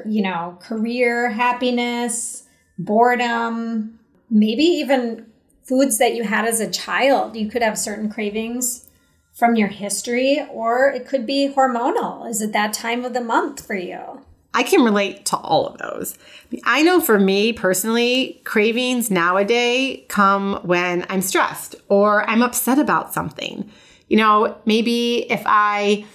you 0.06 0.22
know, 0.22 0.58
career 0.62 1.32
happiness, 1.32 2.44
boredom, 2.78 4.00
maybe 4.30 4.64
even 4.64 5.26
foods 5.64 5.98
that 5.98 6.16
you 6.16 6.24
had 6.24 6.46
as 6.46 6.60
a 6.60 6.70
child. 6.70 7.36
You 7.36 7.50
could 7.50 7.62
have 7.62 7.78
certain 7.78 8.10
cravings 8.12 8.88
from 9.34 9.56
your 9.56 9.70
history, 9.70 10.46
or 10.52 10.90
it 10.90 11.08
could 11.08 11.26
be 11.26 11.52
hormonal. 11.56 12.30
Is 12.30 12.42
it 12.42 12.54
that 12.54 12.74
time 12.74 13.06
of 13.06 13.14
the 13.14 13.22
month 13.22 13.66
for 13.66 13.76
you? 13.76 14.22
I 14.54 14.64
can 14.64 14.84
relate 14.84 15.26
to 15.28 15.38
all 15.38 15.68
of 15.68 15.78
those. 15.78 16.18
I 16.66 16.82
know 16.84 17.00
for 17.00 17.18
me 17.18 17.54
personally, 17.54 18.42
cravings 18.44 19.10
nowadays 19.10 20.04
come 20.10 20.60
when 20.64 21.06
I'm 21.10 21.22
stressed 21.22 21.76
or 21.88 22.30
I'm 22.30 22.42
upset 22.42 22.78
about 22.78 23.14
something. 23.14 23.72
You 24.10 24.18
know, 24.18 24.58
maybe 24.66 25.32
if 25.32 25.42
I 25.46 26.06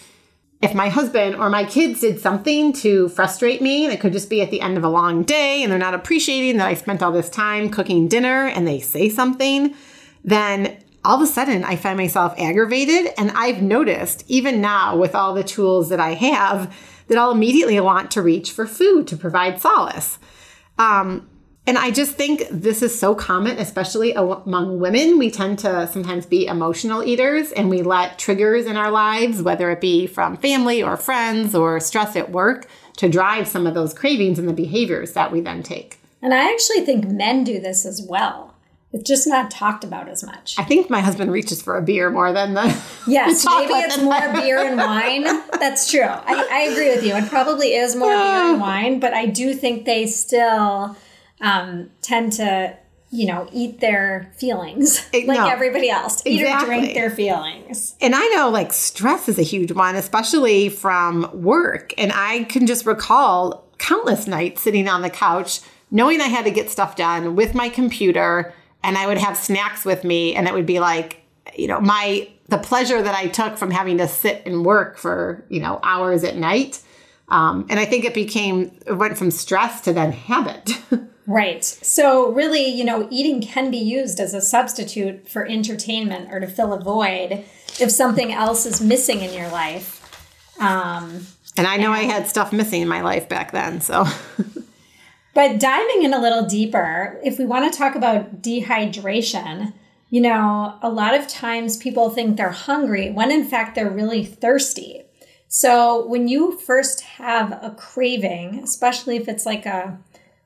if 0.62 0.75
my 0.75 0.88
husband 0.88 1.37
or 1.37 1.50
my 1.50 1.64
kids 1.64 2.00
did 2.00 2.18
something 2.18 2.73
to 2.73 3.08
frustrate 3.11 3.61
me, 3.62 3.85
and 3.85 3.92
it 3.92 4.00
could 4.00 4.12
just 4.12 4.30
be 4.30 4.42
at 4.42 4.50
the 4.50 4.61
end 4.61 4.76
of 4.76 4.85
a 4.85 4.88
long 4.88 5.23
day 5.23 5.62
and 5.62 5.70
they're 5.70 5.78
not 5.78 5.94
appreciating 5.94 6.58
that 6.58 6.66
I 6.66 6.75
spent 6.75 7.02
all 7.02 7.12
this 7.12 7.30
time 7.30 7.70
cooking 7.70 8.08
dinner 8.08 8.46
and 8.46 8.66
they 8.66 8.80
say 8.80 9.08
something, 9.08 9.75
then 10.25 10.76
all 11.07 11.17
of 11.17 11.23
a 11.23 11.27
sudden 11.27 11.65
I 11.65 11.77
find 11.77 11.97
myself 11.97 12.35
aggravated. 12.39 13.13
And 13.17 13.31
I've 13.31 13.63
noticed, 13.63 14.25
even 14.27 14.61
now 14.61 14.97
with 14.97 15.15
all 15.15 15.35
the 15.35 15.45
tools 15.45 15.89
that 15.89 16.01
I 16.01 16.15
have, 16.15 16.75
that 17.09 17.17
I'll 17.17 17.31
immediately 17.31 17.79
want 17.81 18.11
to 18.13 18.23
reach 18.23 18.51
for 18.51 18.67
food 18.67 19.07
to 19.09 19.17
provide 19.17 19.61
solace. 19.61 20.19
Um, 20.79 21.31
and 21.69 21.79
I 21.79 21.91
just 21.91 22.13
think 22.13 22.47
this 22.51 22.81
is 22.81 22.97
so 22.99 23.15
common, 23.15 23.59
especially 23.59 24.13
among 24.13 24.79
women. 24.79 25.19
We 25.19 25.31
tend 25.31 25.59
to 25.61 25.89
sometimes 25.89 26.25
be 26.25 26.47
emotional 26.47 27.03
eaters 27.03 27.51
and 27.53 27.69
we 27.69 27.83
let 27.83 28.19
triggers 28.19 28.67
in 28.67 28.77
our 28.77 28.91
lives, 28.91 29.43
whether 29.43 29.71
it 29.71 29.81
be 29.81 30.07
from 30.07 30.37
family 30.37 30.81
or 30.83 30.97
friends 30.97 31.55
or 31.57 31.81
stress 31.81 32.15
at 32.15 32.31
work, 32.31 32.69
to 32.99 33.09
drive 33.09 33.49
some 33.49 33.67
of 33.67 33.75
those 33.75 33.95
cravings 33.95 34.39
and 34.39 34.49
the 34.49 34.53
behaviors 34.53 35.13
that 35.13 35.33
we 35.33 35.41
then 35.41 35.63
take. 35.63 35.99
And 36.23 36.33
I 36.33 36.53
actually 36.53 36.85
think 36.85 37.07
men 37.07 37.43
do 37.43 37.61
this 37.61 37.85
as 37.85 38.01
well. 38.01 38.56
It's 38.93 39.09
just 39.09 39.26
not 39.26 39.50
talked 39.50 39.85
about 39.85 40.09
as 40.09 40.25
much. 40.25 40.55
I 40.59 40.64
think 40.64 40.88
my 40.88 41.00
husband 41.00 41.31
reaches 41.33 41.61
for 41.61 41.76
a 41.76 41.83
beer 41.83 42.09
more 42.09 42.33
than 42.33 42.55
the. 42.55 42.62
Yes, 43.09 43.45
maybe 43.47 43.73
it's 43.73 44.02
more 44.02 44.33
beer 44.33 44.59
and 44.59 44.76
wine. 44.76 45.23
That's 45.61 45.88
true. 45.88 46.02
I, 46.02 46.49
I, 46.50 46.61
agree 46.73 46.88
with 46.88 47.05
you. 47.05 47.14
It 47.14 47.28
probably 47.28 47.75
is 47.75 47.95
more 47.95 48.11
beer 48.11 48.19
and 48.19 48.61
wine, 48.61 48.99
but 48.99 49.14
I 49.14 49.26
do 49.26 49.55
think 49.55 49.85
they 49.85 50.09
still 50.09 50.97
um, 51.40 51.90
tend 52.02 52.33
to, 52.35 52.76
you 53.11 53.28
know, 53.28 53.49
eat 53.52 53.78
their 53.78 54.33
feelings 54.37 55.09
like 55.14 55.26
no, 55.26 55.47
everybody 55.47 55.88
else. 55.88 56.21
Eat 56.26 56.40
exactly. 56.40 56.64
or 56.64 56.81
drink 56.81 56.95
their 56.95 57.11
feelings. 57.11 57.95
And 58.00 58.12
I 58.16 58.26
know 58.35 58.50
like 58.50 58.73
stress 58.73 59.28
is 59.28 59.38
a 59.38 59.43
huge 59.43 59.71
one, 59.71 59.95
especially 59.95 60.69
from 60.69 61.31
work. 61.33 61.95
And 61.97 62.11
I 62.12 62.43
can 62.45 62.66
just 62.66 62.85
recall 62.87 63.69
countless 63.78 64.26
nights 64.26 64.62
sitting 64.62 64.88
on 64.88 65.02
the 65.02 65.11
couch 65.11 65.61
knowing 65.90 66.21
I 66.21 66.26
had 66.26 66.45
to 66.45 66.50
get 66.50 66.71
stuff 66.71 66.97
done 66.97 67.37
with 67.37 67.55
my 67.55 67.69
computer 67.69 68.52
and 68.87 68.97
I 68.97 69.07
would 69.07 69.19
have 69.19 69.37
snacks 69.37 69.85
with 69.85 70.05
me 70.05 70.35
and 70.37 70.47
it 70.47 70.55
would 70.55 70.64
be 70.64 70.78
like, 70.78 71.21
you 71.57 71.66
know, 71.66 71.81
my 71.81 72.28
the 72.49 72.59
pleasure 72.59 73.02
that 73.02 73.14
I 73.14 73.26
took 73.26 73.59
from 73.59 73.73
having 73.73 73.99
to 73.99 74.07
sit 74.07 74.45
and 74.47 74.64
work 74.64 74.97
for, 74.97 75.45
you 75.49 75.61
know, 75.61 75.81
hours 75.83 76.23
at 76.23 76.37
night. 76.37 76.81
Um, 77.28 77.66
and 77.69 77.81
I 77.81 77.85
think 77.85 78.05
it 78.05 78.14
became, 78.14 78.71
it 78.87 78.93
went 78.93 79.19
from 79.19 79.33
stress 79.33 79.81
to 79.81 79.93
then 79.93 80.12
habit. 80.12 80.71
right. 81.26 81.64
So, 81.64 82.31
really, 82.31 82.66
you 82.66 82.85
know, 82.85 83.09
eating 83.11 83.43
can 83.43 83.73
be 83.73 83.78
used 83.78 84.21
as 84.21 84.33
a 84.33 84.40
substitute 84.40 85.28
for 85.28 85.45
entertainment 85.45 86.33
or 86.33 86.38
to 86.38 86.47
fill 86.47 86.73
a 86.73 86.78
void 86.78 87.45
if 87.81 87.90
something 87.90 88.33
else 88.33 88.64
is 88.64 88.81
missing 88.81 89.23
in 89.23 89.35
your 89.35 89.49
life. 89.49 90.00
Um, 90.61 91.26
and 91.57 91.66
I 91.66 91.78
know 91.78 91.93
and, 91.93 92.00
I 92.00 92.02
had 92.02 92.28
stuff 92.28 92.52
missing 92.52 92.83
in 92.83 92.87
my 92.87 93.00
life 93.00 93.28
back 93.28 93.50
then. 93.50 93.81
So, 93.81 94.05
but 95.37 95.61
diving 95.61 96.02
in 96.02 96.14
a 96.14 96.19
little 96.19 96.47
deeper, 96.47 97.21
if 97.23 97.38
we 97.38 97.45
want 97.45 97.71
to 97.71 97.78
talk 97.78 97.95
about 97.95 98.40
dehydration, 98.40 99.75
you 100.09 100.23
know, 100.23 100.78
a 100.81 100.88
lot 100.88 101.12
of 101.12 101.28
times 101.28 101.76
people 101.76 102.09
think 102.09 102.38
they're 102.38 102.49
hungry 102.49 103.11
when 103.11 103.31
in 103.31 103.45
fact 103.45 103.75
they're 103.75 103.90
really 103.90 104.25
thirsty. 104.25 105.02
So 105.47 106.07
when 106.07 106.26
you 106.26 106.57
first 106.57 107.02
have 107.02 107.52
a 107.52 107.75
craving, 107.76 108.61
especially 108.64 109.16
if 109.16 109.28
it's 109.28 109.45
like 109.45 109.66
a 109.66 109.99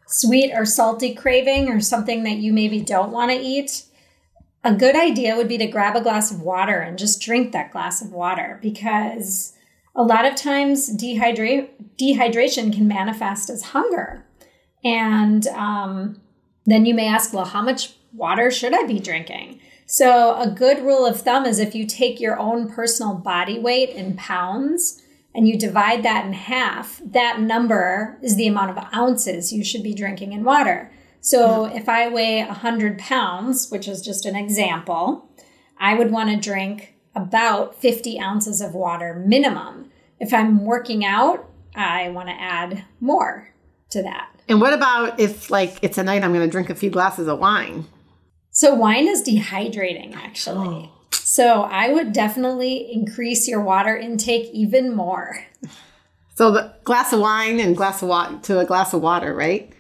sweet 0.09 0.52
or 0.52 0.64
salty 0.64 1.14
craving 1.14 1.68
or 1.68 1.78
something 1.78 2.25
that 2.25 2.38
you 2.38 2.52
maybe 2.52 2.80
don't 2.80 3.12
want 3.12 3.30
to 3.30 3.37
eat, 3.37 3.85
a 4.64 4.75
good 4.75 4.97
idea 4.97 5.37
would 5.37 5.47
be 5.47 5.59
to 5.59 5.68
grab 5.68 5.94
a 5.94 6.02
glass 6.02 6.32
of 6.32 6.42
water 6.42 6.80
and 6.80 6.99
just 6.99 7.23
drink 7.23 7.52
that 7.52 7.70
glass 7.70 8.02
of 8.02 8.11
water 8.11 8.59
because 8.61 9.52
a 9.94 10.02
lot 10.02 10.25
of 10.25 10.35
times 10.35 10.90
dehydrate, 10.97 11.68
dehydration 11.97 12.75
can 12.75 12.88
manifest 12.88 13.49
as 13.50 13.62
hunger. 13.66 14.25
And 14.84 15.46
um, 15.49 16.20
then 16.66 16.87
you 16.87 16.94
may 16.94 17.06
ask, 17.06 17.32
well, 17.32 17.44
how 17.44 17.62
much 17.62 17.94
water 18.12 18.50
should 18.50 18.75
I 18.75 18.87
be 18.87 18.99
drinking? 18.99 19.60
So, 19.87 20.37
a 20.40 20.49
good 20.49 20.84
rule 20.84 21.04
of 21.04 21.20
thumb 21.20 21.46
is 21.46 21.58
if 21.58 21.75
you 21.75 21.84
take 21.84 22.20
your 22.20 22.38
own 22.38 22.70
personal 22.70 23.14
body 23.14 23.58
weight 23.58 23.90
in 23.90 24.16
pounds 24.16 25.02
and 25.34 25.49
you 25.49 25.58
divide 25.58 26.04
that 26.04 26.25
in 26.25 26.32
half, 26.32 27.00
that 27.04 27.40
number 27.40 28.16
is 28.22 28.37
the 28.37 28.46
amount 28.46 28.70
of 28.70 28.84
ounces 28.94 29.52
you 29.52 29.64
should 29.64 29.82
be 29.82 29.92
drinking 29.92 30.32
in 30.32 30.44
water. 30.44 30.92
So, 31.20 31.64
if 31.64 31.88
I 31.88 32.08
weigh 32.08 32.44
100 32.44 32.99
pounds, 32.99 33.68
which 33.70 33.88
is 33.88 34.00
just 34.00 34.25
an 34.26 34.37
example, 34.37 35.28
I 35.78 35.94
would 35.94 36.12
want 36.12 36.30
to 36.30 36.37
drink 36.37 36.94
about 37.14 37.75
50 37.75 38.20
ounces 38.20 38.60
of 38.60 38.75
water 38.75 39.22
minimum. 39.26 39.90
If 40.20 40.32
I'm 40.32 40.64
working 40.64 41.04
out, 41.04 41.50
I 41.75 42.10
want 42.10 42.28
to 42.28 42.40
add 42.40 42.84
more 43.00 43.52
to 43.90 44.02
that. 44.02 44.39
And 44.50 44.61
what 44.61 44.73
about 44.73 45.21
if, 45.21 45.49
like, 45.49 45.78
it's 45.80 45.97
a 45.97 46.02
night 46.02 46.25
I'm 46.25 46.33
going 46.33 46.47
to 46.47 46.50
drink 46.50 46.71
a 46.71 46.75
few 46.75 46.90
glasses 46.90 47.28
of 47.28 47.38
wine? 47.38 47.87
So 48.50 48.75
wine 48.75 49.07
is 49.07 49.23
dehydrating 49.23 50.14
actually. 50.14 50.90
Oh. 50.90 50.92
So 51.12 51.62
I 51.62 51.92
would 51.92 52.12
definitely 52.12 52.92
increase 52.92 53.47
your 53.47 53.61
water 53.62 53.97
intake 53.97 54.50
even 54.52 54.95
more. 54.95 55.45
So 56.35 56.50
the 56.50 56.75
glass 56.83 57.12
of 57.12 57.21
wine 57.21 57.61
and 57.61 57.76
glass 57.76 58.02
of 58.02 58.09
water 58.09 58.38
to 58.42 58.59
a 58.59 58.64
glass 58.64 58.92
of 58.92 59.02
water, 59.02 59.33
right? 59.35 59.73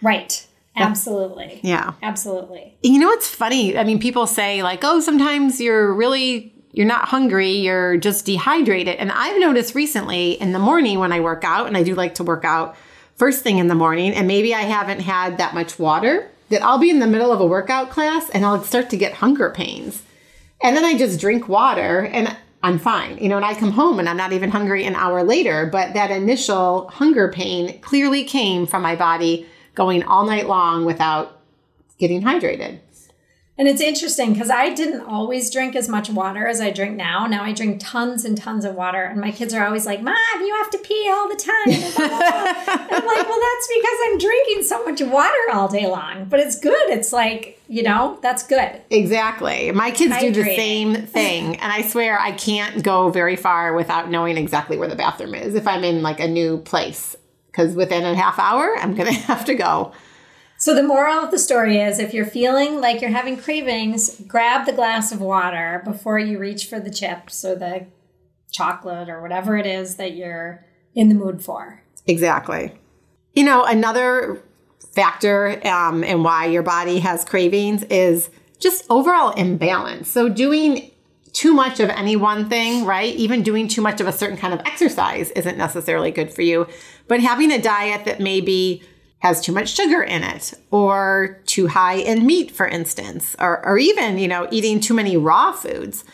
Right. 0.00 0.46
Absolutely. 0.74 1.60
Yeah. 1.62 1.92
Absolutely. 2.02 2.76
You 2.82 2.98
know 2.98 3.08
what's 3.08 3.28
funny? 3.28 3.76
I 3.76 3.84
mean, 3.84 3.98
people 4.00 4.26
say 4.26 4.62
like, 4.62 4.80
"Oh, 4.82 5.00
sometimes 5.00 5.60
you're 5.60 5.92
really 5.92 6.52
you're 6.72 6.86
not 6.86 7.08
hungry, 7.08 7.50
you're 7.50 7.96
just 7.96 8.24
dehydrated." 8.24 8.96
And 8.96 9.12
I've 9.12 9.38
noticed 9.38 9.74
recently 9.74 10.32
in 10.32 10.52
the 10.52 10.58
morning 10.58 10.98
when 10.98 11.12
I 11.12 11.20
work 11.20 11.44
out, 11.44 11.68
and 11.68 11.76
I 11.76 11.82
do 11.84 11.94
like 11.94 12.16
to 12.16 12.24
work 12.24 12.44
out 12.44 12.74
first 13.16 13.42
thing 13.42 13.58
in 13.58 13.68
the 13.68 13.74
morning, 13.74 14.12
and 14.12 14.26
maybe 14.26 14.54
I 14.54 14.62
haven't 14.62 15.00
had 15.00 15.38
that 15.38 15.54
much 15.54 15.78
water 15.78 16.30
that 16.50 16.62
I'll 16.62 16.78
be 16.78 16.90
in 16.90 16.98
the 16.98 17.06
middle 17.06 17.32
of 17.32 17.40
a 17.40 17.46
workout 17.46 17.90
class 17.90 18.28
and 18.30 18.44
I'll 18.44 18.62
start 18.62 18.90
to 18.90 18.96
get 18.96 19.14
hunger 19.14 19.50
pains. 19.50 20.02
And 20.62 20.76
then 20.76 20.84
I 20.84 20.96
just 20.96 21.20
drink 21.20 21.48
water 21.48 22.06
and 22.06 22.36
I'm 22.62 22.78
fine. 22.78 23.18
You 23.18 23.28
know, 23.28 23.36
and 23.36 23.44
I 23.44 23.54
come 23.54 23.72
home 23.72 23.98
and 23.98 24.08
I'm 24.08 24.16
not 24.16 24.32
even 24.32 24.50
hungry 24.50 24.84
an 24.84 24.94
hour 24.94 25.22
later, 25.22 25.66
but 25.66 25.94
that 25.94 26.10
initial 26.10 26.88
hunger 26.88 27.30
pain 27.30 27.78
clearly 27.80 28.24
came 28.24 28.66
from 28.66 28.82
my 28.82 28.96
body 28.96 29.46
going 29.74 30.02
all 30.04 30.24
night 30.24 30.46
long 30.46 30.84
without 30.84 31.40
getting 31.98 32.22
hydrated. 32.22 32.78
And 33.56 33.68
it's 33.68 33.80
interesting 33.80 34.32
because 34.32 34.50
I 34.50 34.70
didn't 34.74 35.02
always 35.02 35.48
drink 35.48 35.76
as 35.76 35.88
much 35.88 36.10
water 36.10 36.44
as 36.46 36.60
I 36.60 36.70
drink 36.70 36.96
now. 36.96 37.26
Now 37.26 37.44
I 37.44 37.52
drink 37.52 37.80
tons 37.80 38.24
and 38.24 38.36
tons 38.36 38.64
of 38.64 38.74
water, 38.74 39.04
and 39.04 39.20
my 39.20 39.30
kids 39.30 39.54
are 39.54 39.64
always 39.64 39.86
like, 39.86 40.02
"Mom, 40.02 40.16
you 40.40 40.54
have 40.56 40.70
to 40.70 40.78
pee 40.78 41.08
all 41.12 41.28
the 41.28 41.36
time." 41.36 41.54
I'm 41.68 43.06
like, 43.06 43.28
"Well, 43.28 43.40
that's 43.40 43.68
because 43.68 43.98
I'm 44.06 44.18
drinking 44.18 44.62
so 44.64 44.84
much 44.84 45.00
water 45.02 45.52
all 45.52 45.68
day 45.68 45.86
long." 45.86 46.24
But 46.24 46.40
it's 46.40 46.58
good. 46.58 46.90
It's 46.90 47.12
like 47.12 47.60
you 47.68 47.82
know, 47.84 48.18
that's 48.22 48.44
good. 48.46 48.82
Exactly. 48.90 49.70
My 49.70 49.90
kids 49.90 50.18
do 50.18 50.32
the 50.32 50.44
same 50.44 50.94
thing, 51.06 51.56
and 51.56 51.72
I 51.72 51.82
swear 51.82 52.18
I 52.18 52.32
can't 52.32 52.82
go 52.82 53.10
very 53.10 53.36
far 53.36 53.72
without 53.72 54.10
knowing 54.10 54.36
exactly 54.36 54.76
where 54.76 54.88
the 54.88 54.96
bathroom 54.96 55.34
is 55.34 55.54
if 55.54 55.68
I'm 55.68 55.84
in 55.84 56.02
like 56.02 56.18
a 56.18 56.28
new 56.28 56.58
place. 56.58 57.14
Because 57.46 57.76
within 57.76 58.04
a 58.04 58.16
half 58.16 58.40
hour, 58.40 58.76
I'm 58.80 58.96
gonna 58.96 59.12
have 59.30 59.44
to 59.44 59.54
go. 59.54 59.92
So 60.64 60.74
the 60.74 60.82
moral 60.82 61.18
of 61.18 61.30
the 61.30 61.38
story 61.38 61.78
is 61.78 61.98
if 61.98 62.14
you're 62.14 62.24
feeling 62.24 62.80
like 62.80 63.02
you're 63.02 63.10
having 63.10 63.36
cravings, 63.36 64.18
grab 64.26 64.64
the 64.64 64.72
glass 64.72 65.12
of 65.12 65.20
water 65.20 65.82
before 65.84 66.18
you 66.18 66.38
reach 66.38 66.68
for 66.68 66.80
the 66.80 66.88
chips 66.88 67.44
or 67.44 67.54
the 67.54 67.88
chocolate 68.50 69.10
or 69.10 69.20
whatever 69.20 69.58
it 69.58 69.66
is 69.66 69.96
that 69.96 70.14
you're 70.14 70.64
in 70.94 71.10
the 71.10 71.14
mood 71.14 71.42
for. 71.42 71.82
Exactly. 72.06 72.72
You 73.34 73.44
know, 73.44 73.66
another 73.66 74.42
factor 74.94 75.60
um, 75.68 76.02
in 76.02 76.22
why 76.22 76.46
your 76.46 76.62
body 76.62 76.98
has 77.00 77.26
cravings 77.26 77.82
is 77.90 78.30
just 78.58 78.86
overall 78.88 79.32
imbalance. 79.32 80.08
So 80.08 80.30
doing 80.30 80.90
too 81.34 81.52
much 81.52 81.78
of 81.78 81.90
any 81.90 82.16
one 82.16 82.48
thing, 82.48 82.86
right? 82.86 83.14
Even 83.16 83.42
doing 83.42 83.68
too 83.68 83.82
much 83.82 84.00
of 84.00 84.08
a 84.08 84.12
certain 84.12 84.38
kind 84.38 84.54
of 84.54 84.60
exercise 84.60 85.30
isn't 85.32 85.58
necessarily 85.58 86.10
good 86.10 86.32
for 86.32 86.40
you. 86.40 86.66
But 87.06 87.20
having 87.20 87.52
a 87.52 87.60
diet 87.60 88.06
that 88.06 88.18
may 88.18 88.40
be 88.40 88.82
has 89.24 89.40
too 89.40 89.52
much 89.52 89.74
sugar 89.74 90.02
in 90.02 90.22
it 90.22 90.52
or 90.70 91.40
too 91.46 91.66
high 91.66 91.94
in 91.94 92.26
meat, 92.26 92.50
for 92.50 92.68
instance, 92.68 93.34
or, 93.38 93.64
or 93.64 93.78
even, 93.78 94.18
you 94.18 94.28
know, 94.28 94.46
eating 94.50 94.78
too 94.80 94.92
many 94.92 95.16
raw 95.16 95.50
foods 95.50 96.04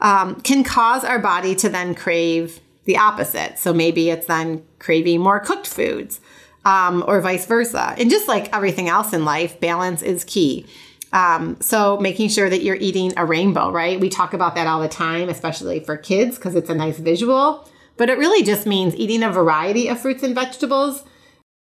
um, 0.00 0.40
can 0.42 0.62
cause 0.62 1.02
our 1.02 1.18
body 1.18 1.56
to 1.56 1.68
then 1.68 1.92
crave 1.92 2.60
the 2.84 2.96
opposite. 2.96 3.58
So 3.58 3.72
maybe 3.72 4.10
it's 4.10 4.28
then 4.28 4.64
craving 4.78 5.20
more 5.20 5.40
cooked 5.40 5.66
foods 5.66 6.20
um, 6.64 7.02
or 7.08 7.20
vice 7.20 7.46
versa. 7.46 7.96
And 7.98 8.08
just 8.08 8.28
like 8.28 8.54
everything 8.54 8.88
else 8.88 9.12
in 9.12 9.24
life, 9.24 9.58
balance 9.58 10.00
is 10.00 10.22
key. 10.22 10.64
Um, 11.12 11.60
so 11.60 11.98
making 11.98 12.28
sure 12.28 12.48
that 12.48 12.62
you're 12.62 12.76
eating 12.76 13.12
a 13.16 13.26
rainbow, 13.26 13.72
right? 13.72 13.98
We 13.98 14.08
talk 14.08 14.34
about 14.34 14.54
that 14.54 14.68
all 14.68 14.80
the 14.80 14.88
time, 14.88 15.28
especially 15.28 15.80
for 15.80 15.96
kids, 15.96 16.36
because 16.36 16.54
it's 16.54 16.70
a 16.70 16.76
nice 16.76 16.98
visual. 16.98 17.68
But 17.96 18.08
it 18.08 18.18
really 18.18 18.44
just 18.44 18.68
means 18.68 18.94
eating 18.94 19.24
a 19.24 19.32
variety 19.32 19.88
of 19.88 20.00
fruits 20.00 20.22
and 20.22 20.32
vegetables 20.32 21.02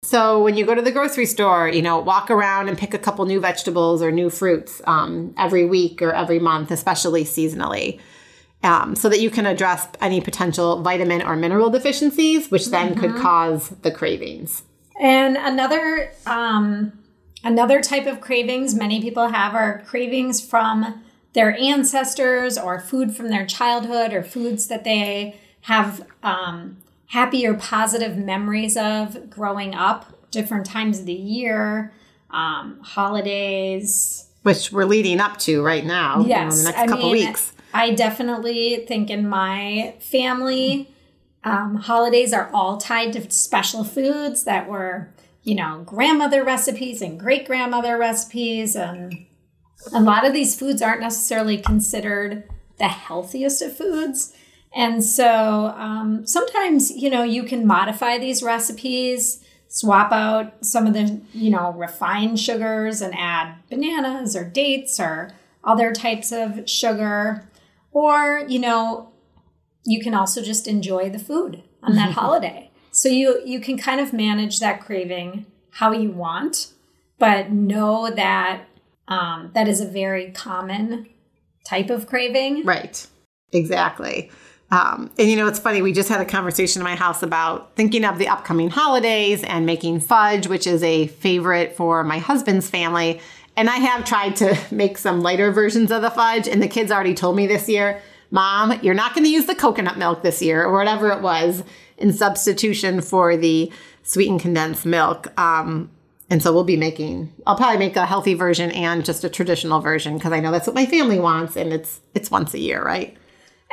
so 0.03 0.43
when 0.43 0.57
you 0.57 0.65
go 0.65 0.73
to 0.73 0.81
the 0.81 0.91
grocery 0.91 1.27
store, 1.27 1.69
you 1.69 1.81
know, 1.81 1.99
walk 1.99 2.31
around 2.31 2.67
and 2.67 2.77
pick 2.77 2.93
a 2.93 2.97
couple 2.97 3.23
new 3.25 3.39
vegetables 3.39 4.01
or 4.01 4.11
new 4.11 4.29
fruits 4.29 4.81
um, 4.85 5.33
every 5.37 5.63
week 5.63 6.01
or 6.01 6.11
every 6.11 6.39
month, 6.39 6.71
especially 6.71 7.23
seasonally, 7.23 7.99
um, 8.63 8.95
so 8.95 9.09
that 9.09 9.21
you 9.21 9.29
can 9.29 9.45
address 9.45 9.87
any 10.01 10.19
potential 10.19 10.81
vitamin 10.81 11.21
or 11.21 11.35
mineral 11.35 11.69
deficiencies, 11.69 12.49
which 12.49 12.67
then 12.67 12.91
mm-hmm. 12.91 12.99
could 12.99 13.15
cause 13.21 13.69
the 13.83 13.91
cravings. 13.91 14.63
And 14.99 15.37
another 15.37 16.11
um, 16.25 16.91
another 17.43 17.81
type 17.81 18.07
of 18.07 18.21
cravings 18.21 18.73
many 18.73 19.01
people 19.01 19.29
have 19.29 19.53
are 19.53 19.83
cravings 19.85 20.43
from 20.43 21.03
their 21.33 21.55
ancestors 21.57 22.57
or 22.57 22.79
food 22.79 23.15
from 23.15 23.29
their 23.29 23.45
childhood 23.45 24.13
or 24.13 24.23
foods 24.23 24.67
that 24.67 24.83
they 24.83 25.39
have 25.61 26.05
um, 26.23 26.80
happy 27.11 27.45
or 27.45 27.53
positive 27.53 28.15
memories 28.15 28.77
of 28.77 29.29
growing 29.29 29.75
up, 29.75 30.31
different 30.31 30.65
times 30.65 30.99
of 31.01 31.05
the 31.05 31.13
year, 31.13 31.91
um, 32.29 32.79
holidays. 32.81 34.29
Which 34.43 34.71
we're 34.71 34.85
leading 34.85 35.19
up 35.19 35.37
to 35.39 35.61
right 35.61 35.85
now. 35.85 36.23
Yes. 36.25 36.29
You 36.29 36.35
know, 36.35 36.41
in 36.41 36.57
the 36.57 36.63
next 36.63 36.79
I 36.79 36.87
couple 36.87 37.11
mean, 37.11 37.27
weeks. 37.27 37.53
I 37.73 37.91
definitely 37.91 38.85
think 38.87 39.09
in 39.09 39.27
my 39.27 39.95
family, 39.99 40.89
um, 41.43 41.75
holidays 41.75 42.31
are 42.31 42.49
all 42.53 42.77
tied 42.77 43.11
to 43.13 43.29
special 43.29 43.83
foods 43.83 44.45
that 44.45 44.69
were, 44.69 45.13
you 45.43 45.55
know, 45.55 45.83
grandmother 45.85 46.45
recipes 46.45 47.01
and 47.01 47.19
great 47.19 47.45
grandmother 47.45 47.97
recipes. 47.97 48.73
And 48.73 49.25
a 49.93 49.99
lot 49.99 50.25
of 50.25 50.31
these 50.31 50.57
foods 50.57 50.81
aren't 50.81 51.01
necessarily 51.01 51.57
considered 51.57 52.45
the 52.77 52.87
healthiest 52.87 53.61
of 53.61 53.75
foods. 53.75 54.33
And 54.73 55.03
so 55.03 55.73
um, 55.75 56.25
sometimes, 56.25 56.91
you 56.91 57.09
know, 57.09 57.23
you 57.23 57.43
can 57.43 57.67
modify 57.67 58.17
these 58.17 58.41
recipes, 58.41 59.43
swap 59.67 60.11
out 60.11 60.65
some 60.65 60.87
of 60.87 60.93
the, 60.93 61.21
you 61.33 61.49
know, 61.49 61.73
refined 61.73 62.39
sugars 62.39 63.01
and 63.01 63.13
add 63.17 63.55
bananas 63.69 64.35
or 64.35 64.45
dates 64.45 64.99
or 64.99 65.33
other 65.63 65.91
types 65.91 66.31
of 66.31 66.69
sugar. 66.69 67.49
Or, 67.91 68.45
you 68.47 68.59
know, 68.59 69.11
you 69.83 70.01
can 70.01 70.13
also 70.13 70.41
just 70.41 70.67
enjoy 70.67 71.09
the 71.09 71.19
food 71.19 71.63
on 71.83 71.95
that 71.95 72.11
holiday. 72.13 72.69
So 72.91 73.09
you 73.09 73.41
you 73.45 73.59
can 73.59 73.77
kind 73.77 74.01
of 74.01 74.11
manage 74.13 74.59
that 74.59 74.81
craving 74.81 75.45
how 75.71 75.91
you 75.91 76.11
want, 76.11 76.73
but 77.17 77.51
know 77.51 78.09
that 78.09 78.63
um, 79.07 79.51
that 79.53 79.67
is 79.67 79.79
a 79.81 79.87
very 79.87 80.31
common 80.31 81.07
type 81.65 81.89
of 81.89 82.07
craving. 82.07 82.63
Right. 82.63 83.05
Exactly. 83.53 84.29
Um, 84.71 85.11
and 85.19 85.29
you 85.29 85.35
know, 85.35 85.47
it's 85.47 85.59
funny, 85.59 85.81
we 85.81 85.91
just 85.91 86.07
had 86.07 86.21
a 86.21 86.25
conversation 86.25 86.81
in 86.81 86.85
my 86.85 86.95
house 86.95 87.21
about 87.21 87.75
thinking 87.75 88.05
of 88.05 88.17
the 88.17 88.29
upcoming 88.29 88.69
holidays 88.69 89.43
and 89.43 89.65
making 89.65 89.99
fudge, 89.99 90.47
which 90.47 90.65
is 90.65 90.81
a 90.81 91.07
favorite 91.07 91.75
for 91.75 92.03
my 92.05 92.19
husband's 92.19 92.69
family. 92.69 93.19
And 93.57 93.69
I 93.69 93.75
have 93.75 94.05
tried 94.05 94.37
to 94.37 94.57
make 94.71 94.97
some 94.97 95.21
lighter 95.21 95.51
versions 95.51 95.91
of 95.91 96.01
the 96.01 96.09
fudge, 96.09 96.47
and 96.47 96.63
the 96.63 96.69
kids 96.69 96.91
already 96.91 97.13
told 97.13 97.35
me 97.35 97.47
this 97.47 97.67
year, 97.67 98.01
Mom, 98.33 98.79
you're 98.81 98.93
not 98.93 99.13
going 99.13 99.25
to 99.25 99.29
use 99.29 99.45
the 99.45 99.55
coconut 99.55 99.97
milk 99.97 100.23
this 100.23 100.41
year, 100.41 100.63
or 100.63 100.77
whatever 100.77 101.11
it 101.11 101.21
was, 101.21 101.65
in 101.97 102.13
substitution 102.13 103.01
for 103.01 103.35
the 103.35 103.69
sweetened 104.03 104.39
condensed 104.39 104.85
milk. 104.85 105.37
Um, 105.37 105.91
and 106.29 106.41
so 106.41 106.53
we'll 106.53 106.63
be 106.63 106.77
making. 106.77 107.33
I'll 107.45 107.57
probably 107.57 107.77
make 107.77 107.97
a 107.97 108.05
healthy 108.05 108.35
version 108.35 108.71
and 108.71 109.03
just 109.03 109.25
a 109.25 109.29
traditional 109.29 109.81
version 109.81 110.13
because 110.17 110.31
I 110.31 110.39
know 110.39 110.49
that's 110.49 110.65
what 110.65 110.77
my 110.77 110.85
family 110.85 111.19
wants, 111.19 111.57
and 111.57 111.73
it's 111.73 111.99
it's 112.13 112.31
once 112.31 112.53
a 112.53 112.59
year, 112.59 112.81
right? 112.81 113.17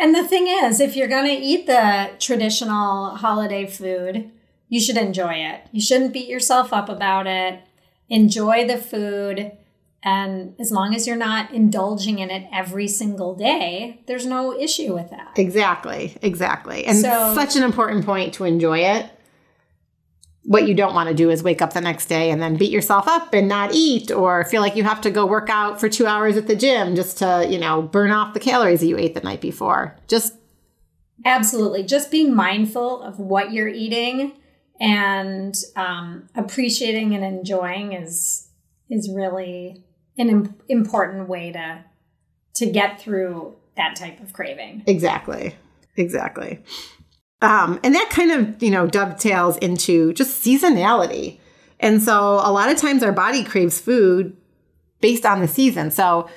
And 0.00 0.14
the 0.14 0.24
thing 0.26 0.46
is, 0.46 0.80
if 0.80 0.96
you're 0.96 1.08
going 1.08 1.26
to 1.26 1.32
eat 1.44 1.66
the 1.66 2.10
traditional 2.18 3.16
holiday 3.16 3.66
food, 3.66 4.30
you 4.68 4.80
should 4.80 4.96
enjoy 4.96 5.34
it. 5.34 5.62
You 5.72 5.80
shouldn't 5.80 6.12
beat 6.12 6.28
yourself 6.28 6.72
up 6.72 6.88
about 6.88 7.26
it. 7.26 7.60
Enjoy 8.08 8.66
the 8.66 8.78
food. 8.78 9.52
And 10.02 10.54
as 10.60 10.70
long 10.70 10.94
as 10.94 11.06
you're 11.06 11.16
not 11.16 11.52
indulging 11.52 12.20
in 12.20 12.30
it 12.30 12.48
every 12.52 12.86
single 12.86 13.34
day, 13.34 14.00
there's 14.06 14.26
no 14.26 14.56
issue 14.56 14.94
with 14.94 15.10
that. 15.10 15.32
Exactly, 15.36 16.16
exactly. 16.22 16.84
And 16.86 16.98
So- 16.98 17.34
such 17.34 17.56
an 17.56 17.64
important 17.64 18.06
point 18.06 18.34
to 18.34 18.44
enjoy 18.44 18.78
it. 18.78 19.06
What 20.48 20.66
you 20.66 20.74
don't 20.74 20.94
want 20.94 21.10
to 21.10 21.14
do 21.14 21.28
is 21.28 21.42
wake 21.42 21.60
up 21.60 21.74
the 21.74 21.80
next 21.82 22.06
day 22.06 22.30
and 22.30 22.40
then 22.40 22.56
beat 22.56 22.72
yourself 22.72 23.06
up 23.06 23.34
and 23.34 23.48
not 23.48 23.74
eat 23.74 24.10
or 24.10 24.44
feel 24.44 24.62
like 24.62 24.76
you 24.76 24.82
have 24.82 25.02
to 25.02 25.10
go 25.10 25.26
work 25.26 25.50
out 25.50 25.78
for 25.78 25.90
two 25.90 26.06
hours 26.06 26.38
at 26.38 26.46
the 26.46 26.56
gym 26.56 26.96
just 26.96 27.18
to, 27.18 27.46
you 27.48 27.58
know, 27.58 27.82
burn 27.82 28.10
off 28.10 28.32
the 28.32 28.40
calories 28.40 28.80
that 28.80 28.86
you 28.86 28.96
ate 28.96 29.12
the 29.12 29.20
night 29.20 29.42
before. 29.42 29.94
Just 30.08 30.32
Absolutely. 31.24 31.82
Just 31.82 32.10
being 32.10 32.34
mindful 32.34 33.02
of 33.02 33.18
what 33.18 33.52
you're 33.52 33.68
eating 33.68 34.32
and 34.80 35.54
um, 35.76 36.28
appreciating 36.34 37.14
and 37.14 37.24
enjoying 37.24 37.92
is 37.92 38.48
is 38.88 39.10
really 39.14 39.84
an 40.16 40.30
im- 40.30 40.54
important 40.68 41.28
way 41.28 41.52
to 41.52 41.84
to 42.54 42.66
get 42.70 43.00
through 43.00 43.54
that 43.76 43.96
type 43.96 44.20
of 44.20 44.32
craving. 44.32 44.82
Exactly. 44.86 45.54
Exactly. 45.96 46.62
Um, 47.40 47.78
and 47.84 47.94
that 47.94 48.10
kind 48.10 48.32
of, 48.32 48.62
you 48.62 48.70
know, 48.70 48.86
dovetails 48.86 49.56
into 49.58 50.12
just 50.14 50.44
seasonality. 50.44 51.38
And 51.80 52.02
so 52.02 52.40
a 52.42 52.50
lot 52.50 52.70
of 52.70 52.78
times 52.78 53.02
our 53.02 53.12
body 53.12 53.44
craves 53.44 53.80
food 53.80 54.36
based 55.00 55.24
on 55.24 55.40
the 55.40 55.48
season. 55.48 55.90
So 55.90 56.28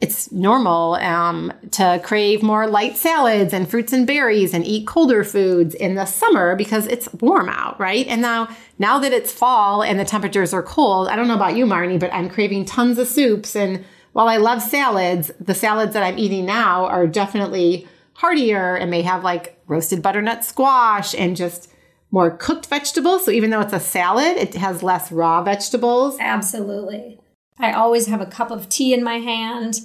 it's 0.00 0.32
normal 0.32 0.94
um, 0.94 1.52
to 1.72 2.00
crave 2.02 2.42
more 2.42 2.66
light 2.66 2.96
salads 2.96 3.52
and 3.52 3.70
fruits 3.70 3.92
and 3.92 4.06
berries 4.06 4.54
and 4.54 4.64
eat 4.66 4.86
colder 4.86 5.24
foods 5.24 5.74
in 5.74 5.94
the 5.94 6.06
summer 6.06 6.56
because 6.56 6.86
it's 6.86 7.12
warm 7.14 7.50
out, 7.50 7.78
right? 7.78 8.06
And 8.06 8.22
now, 8.22 8.48
now 8.78 8.98
that 8.98 9.12
it's 9.12 9.32
fall 9.32 9.82
and 9.82 10.00
the 10.00 10.06
temperatures 10.06 10.54
are 10.54 10.62
cold, 10.62 11.08
I 11.08 11.16
don't 11.16 11.28
know 11.28 11.34
about 11.34 11.54
you, 11.54 11.66
Marnie, 11.66 12.00
but 12.00 12.12
I'm 12.14 12.30
craving 12.30 12.64
tons 12.64 12.98
of 12.98 13.08
soups. 13.08 13.54
And 13.54 13.84
while 14.12 14.28
I 14.28 14.38
love 14.38 14.62
salads, 14.62 15.30
the 15.38 15.54
salads 15.54 15.92
that 15.92 16.02
I'm 16.02 16.18
eating 16.18 16.46
now 16.46 16.86
are 16.86 17.06
definitely 17.06 17.86
heartier 18.20 18.76
and 18.76 18.90
may 18.90 19.00
have 19.00 19.24
like 19.24 19.58
roasted 19.66 20.02
butternut 20.02 20.44
squash 20.44 21.14
and 21.14 21.36
just 21.36 21.70
more 22.10 22.30
cooked 22.30 22.66
vegetables. 22.66 23.24
So 23.24 23.30
even 23.30 23.48
though 23.48 23.60
it's 23.60 23.72
a 23.72 23.80
salad, 23.80 24.36
it 24.36 24.54
has 24.54 24.82
less 24.82 25.10
raw 25.10 25.42
vegetables. 25.42 26.18
Absolutely. 26.20 27.18
I 27.58 27.72
always 27.72 28.06
have 28.08 28.20
a 28.20 28.26
cup 28.26 28.50
of 28.50 28.68
tea 28.68 28.92
in 28.92 29.02
my 29.02 29.20
hand. 29.20 29.80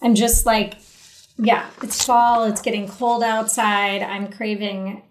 I'm 0.00 0.14
just 0.14 0.46
like, 0.46 0.74
yeah, 1.36 1.66
it's 1.82 2.04
fall, 2.04 2.44
it's 2.44 2.62
getting 2.62 2.86
cold 2.86 3.24
outside. 3.24 4.02
I'm 4.02 4.30
craving 4.30 5.02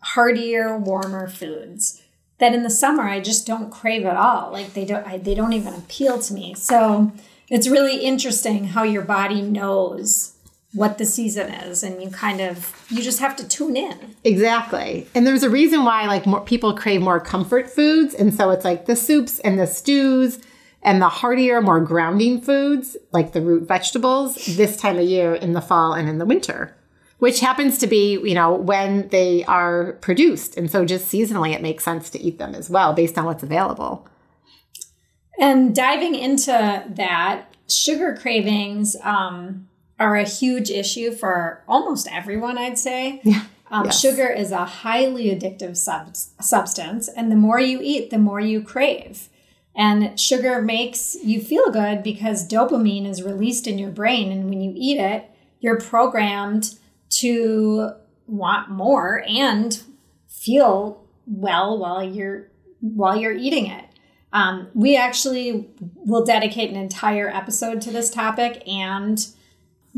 heartier, 0.00 0.78
warmer 0.78 1.28
foods 1.28 2.02
that 2.38 2.54
in 2.54 2.62
the 2.62 2.70
summer 2.70 3.02
I 3.02 3.18
just 3.18 3.48
don't 3.48 3.70
crave 3.70 4.04
at 4.04 4.16
all. 4.16 4.52
Like 4.52 4.74
they 4.74 4.84
don't 4.84 5.06
I, 5.06 5.18
they 5.18 5.34
don't 5.34 5.52
even 5.54 5.74
appeal 5.74 6.20
to 6.20 6.34
me. 6.34 6.54
So 6.54 7.12
it's 7.48 7.68
really 7.68 7.98
interesting 7.98 8.64
how 8.64 8.84
your 8.84 9.02
body 9.02 9.42
knows 9.42 10.34
what 10.74 10.98
the 10.98 11.06
season 11.06 11.50
is 11.50 11.82
and 11.82 12.02
you 12.02 12.10
kind 12.10 12.40
of 12.40 12.74
you 12.90 13.02
just 13.02 13.20
have 13.20 13.34
to 13.36 13.48
tune 13.48 13.76
in. 13.76 14.14
Exactly. 14.24 15.08
And 15.14 15.26
there's 15.26 15.42
a 15.42 15.50
reason 15.50 15.84
why 15.84 16.06
like 16.06 16.26
more 16.26 16.42
people 16.42 16.74
crave 16.76 17.00
more 17.00 17.20
comfort 17.20 17.70
foods. 17.70 18.14
And 18.14 18.34
so 18.34 18.50
it's 18.50 18.64
like 18.64 18.86
the 18.86 18.96
soups 18.96 19.38
and 19.40 19.58
the 19.58 19.66
stews 19.66 20.40
and 20.82 21.00
the 21.02 21.08
heartier, 21.08 21.60
more 21.60 21.80
grounding 21.80 22.40
foods, 22.40 22.96
like 23.12 23.32
the 23.32 23.40
root 23.40 23.66
vegetables, 23.66 24.36
this 24.56 24.76
time 24.76 24.98
of 24.98 25.04
year 25.04 25.34
in 25.34 25.52
the 25.52 25.60
fall 25.60 25.92
and 25.94 26.08
in 26.08 26.18
the 26.18 26.26
winter, 26.26 26.76
which 27.18 27.40
happens 27.40 27.78
to 27.78 27.86
be, 27.86 28.12
you 28.12 28.34
know, 28.34 28.54
when 28.54 29.08
they 29.08 29.44
are 29.44 29.94
produced. 29.94 30.56
And 30.56 30.70
so 30.70 30.84
just 30.84 31.10
seasonally, 31.10 31.54
it 31.54 31.62
makes 31.62 31.84
sense 31.84 32.10
to 32.10 32.20
eat 32.20 32.38
them 32.38 32.54
as 32.54 32.70
well 32.70 32.92
based 32.92 33.18
on 33.18 33.24
what's 33.24 33.42
available. 33.42 34.06
And 35.40 35.74
diving 35.74 36.14
into 36.14 36.84
that, 36.88 37.54
sugar 37.68 38.16
cravings 38.16 38.96
um, 39.02 39.67
are 39.98 40.16
a 40.16 40.24
huge 40.24 40.70
issue 40.70 41.12
for 41.12 41.62
almost 41.68 42.08
everyone, 42.10 42.58
I'd 42.58 42.78
say. 42.78 43.20
Yeah. 43.24 43.42
Um, 43.70 43.84
Yes. 43.86 44.00
Sugar 44.00 44.28
is 44.28 44.50
a 44.50 44.64
highly 44.64 45.26
addictive 45.26 45.76
sub- 45.76 46.16
substance, 46.16 47.08
and 47.08 47.30
the 47.30 47.36
more 47.36 47.60
you 47.60 47.80
eat, 47.82 48.08
the 48.10 48.18
more 48.18 48.40
you 48.40 48.62
crave. 48.62 49.28
And 49.76 50.18
sugar 50.18 50.62
makes 50.62 51.16
you 51.22 51.40
feel 51.40 51.70
good 51.70 52.02
because 52.02 52.48
dopamine 52.48 53.06
is 53.06 53.22
released 53.22 53.66
in 53.66 53.78
your 53.78 53.90
brain, 53.90 54.32
and 54.32 54.48
when 54.48 54.60
you 54.60 54.72
eat 54.74 54.98
it, 54.98 55.30
you're 55.60 55.78
programmed 55.78 56.76
to 57.10 57.90
want 58.26 58.70
more 58.70 59.22
and 59.28 59.82
feel 60.26 61.04
well 61.26 61.78
while 61.78 62.02
you're 62.02 62.48
while 62.80 63.16
you're 63.16 63.32
eating 63.32 63.66
it. 63.66 63.84
Um, 64.32 64.68
we 64.74 64.96
actually 64.96 65.68
will 65.94 66.24
dedicate 66.24 66.70
an 66.70 66.76
entire 66.76 67.28
episode 67.28 67.80
to 67.82 67.90
this 67.90 68.08
topic, 68.10 68.62
and 68.66 69.26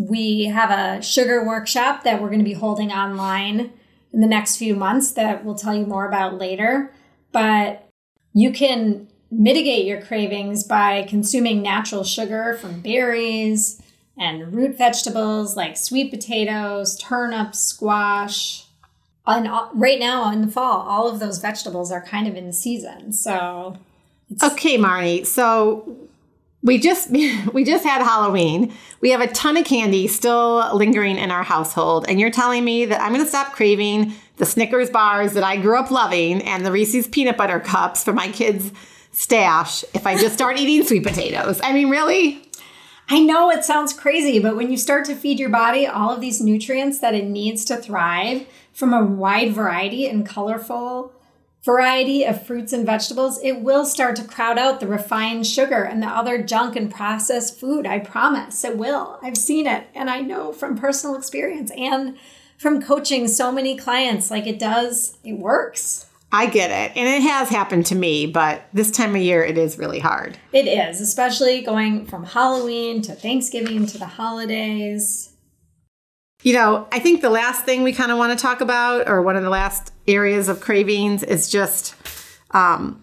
we 0.01 0.45
have 0.45 0.71
a 0.71 1.03
sugar 1.03 1.45
workshop 1.45 2.05
that 2.05 2.23
we're 2.23 2.29
going 2.29 2.41
to 2.41 2.45
be 2.45 2.55
holding 2.55 2.91
online 2.91 3.71
in 4.15 4.21
the 4.21 4.27
next 4.27 4.57
few 4.57 4.75
months 4.75 5.13
that 5.13 5.45
we'll 5.45 5.55
tell 5.55 5.75
you 5.75 5.85
more 5.85 6.09
about 6.09 6.39
later. 6.39 6.91
But 7.33 7.87
you 8.33 8.51
can 8.51 9.09
mitigate 9.31 9.85
your 9.85 10.01
cravings 10.01 10.65
by 10.65 11.03
consuming 11.03 11.61
natural 11.61 12.03
sugar 12.03 12.57
from 12.59 12.81
berries 12.81 13.83
and 14.19 14.55
root 14.55 14.79
vegetables 14.79 15.55
like 15.55 15.77
sweet 15.77 16.11
potatoes, 16.11 16.97
turnips, 16.97 17.61
squash. 17.61 18.65
And 19.27 19.51
right 19.75 20.01
now 20.01 20.33
in 20.33 20.41
the 20.41 20.49
fall, 20.49 20.81
all 20.81 21.09
of 21.09 21.21
those 21.21 21.39
vegetables 21.39 21.93
are 21.93 22.03
kind 22.03 22.27
of 22.27 22.37
in 22.37 22.55
season. 22.55 23.13
So 23.13 23.77
Okay, 24.43 24.79
Marnie. 24.79 25.27
So 25.27 26.09
we 26.63 26.79
just 26.79 27.11
we 27.53 27.65
just 27.65 27.85
had 27.85 28.03
Halloween. 28.03 28.73
We 29.01 29.11
have 29.11 29.21
a 29.21 29.29
ton 29.29 29.57
of 29.57 29.65
candy 29.65 30.07
still 30.09 30.75
lingering 30.75 31.19
in 31.19 31.31
our 31.31 31.43
household, 31.43 32.07
and 32.09 32.21
you're 32.21 32.31
telling 32.31 32.65
me 32.65 32.85
that 32.87 33.01
I'm 33.01 33.13
going 33.13 33.25
to 33.25 33.29
stop 33.29 33.53
craving 33.53 34.13
the 34.37 34.47
Snickers 34.47 34.91
bars 34.91 35.35
that 35.35 35.45
I 35.45 35.57
grew 35.57 35.79
up 35.79 35.91
loving 35.91 36.43
and 36.43 36.65
the 36.65 36.73
Reese's 36.73 37.07
peanut 37.07 37.37
butter 37.37 37.61
cups 37.61 38.03
for 38.03 38.13
my 38.13 38.29
kids' 38.29 38.73
stash 39.13 39.85
if 39.95 40.07
I 40.07 40.17
just 40.17 40.35
start 40.35 40.59
eating 40.59 40.87
sweet 40.87 41.05
potatoes. 41.05 41.61
I 41.63 41.73
mean, 41.73 41.91
really? 41.91 42.43
I 43.13 43.19
know 43.19 43.51
it 43.51 43.65
sounds 43.65 43.93
crazy, 43.93 44.39
but 44.39 44.57
when 44.57 44.71
you 44.71 44.77
start 44.77 45.05
to 45.07 45.17
feed 45.17 45.41
your 45.41 45.49
body 45.49 45.87
all 45.87 46.15
of 46.15 46.21
these 46.21 46.41
nutrients 46.41 47.01
that 47.01 47.15
it 47.15 47.25
needs 47.25 47.65
to 47.67 47.77
thrive 47.77 48.47
from 48.73 48.95
a 48.95 49.05
wide 49.05 49.53
variety 49.53 50.07
and 50.07 50.25
colorful 50.25 51.13
variety 51.65 52.25
of 52.25 52.47
fruits 52.47 52.73
and 52.73 52.87
vegetables, 52.87 53.39
it 53.43 53.61
will 53.61 53.85
start 53.85 54.17
to 54.17 54.25
crowd 54.25 54.59
out 54.59 54.81
the 54.81 54.87
refined 54.87 55.47
sugar 55.47 55.83
and 55.83 56.03
the 56.03 56.07
other 56.07 56.43
junk 56.43 56.77
and 56.77 56.91
processed 56.91 57.59
food. 57.59 57.87
I 57.87 57.99
promise 57.99 58.65
it 58.65 58.79
will. 58.79 59.19
I've 59.23 59.37
seen 59.37 59.67
it 59.67 59.87
and 59.95 60.09
I 60.09 60.21
know 60.21 60.53
from 60.53 60.79
personal 60.79 61.17
experience 61.17 61.71
and 61.77 62.17
from 62.57 62.83
coaching 62.83 63.29
so 63.29 63.51
many 63.51 63.77
clients 63.77 64.31
like 64.31 64.47
it 64.47 64.59
does, 64.59 65.17
it 65.25 65.35
works. 65.35 66.07
I 66.33 66.47
get 66.47 66.71
it. 66.71 66.97
And 66.97 67.09
it 67.09 67.23
has 67.23 67.49
happened 67.49 67.87
to 67.87 67.95
me, 67.95 68.27
but 68.27 68.63
this 68.73 68.91
time 68.91 69.17
of 69.17 69.23
year 69.23 69.43
it 69.43 69.59
is 69.59 69.79
really 69.79 69.99
hard. 69.99 70.39
It 70.53 70.69
is, 70.69 71.01
especially 71.01 71.61
going 71.63 72.07
from 72.07 72.25
Halloween 72.25 73.03
to 73.03 73.15
Thanksgiving 73.15 73.87
to 73.87 73.99
the 73.99 74.07
holidays. 74.07 75.30
You 76.43 76.55
know, 76.55 76.89
I 76.91 76.99
think 76.99 77.21
the 77.21 77.31
last 77.31 77.65
thing 77.65 77.83
we 77.83 77.93
kind 77.93 78.11
of 78.11 78.19
want 78.19 78.37
to 78.37 78.43
talk 78.43 78.61
about, 78.61 79.09
or 79.09 79.21
one 79.23 79.37
of 79.37 79.43
the 79.43 79.51
last 79.51 79.93
areas 80.09 80.49
of 80.49 80.61
cravings, 80.61 81.23
is 81.23 81.51
just 81.51 81.95
um, 82.53 83.03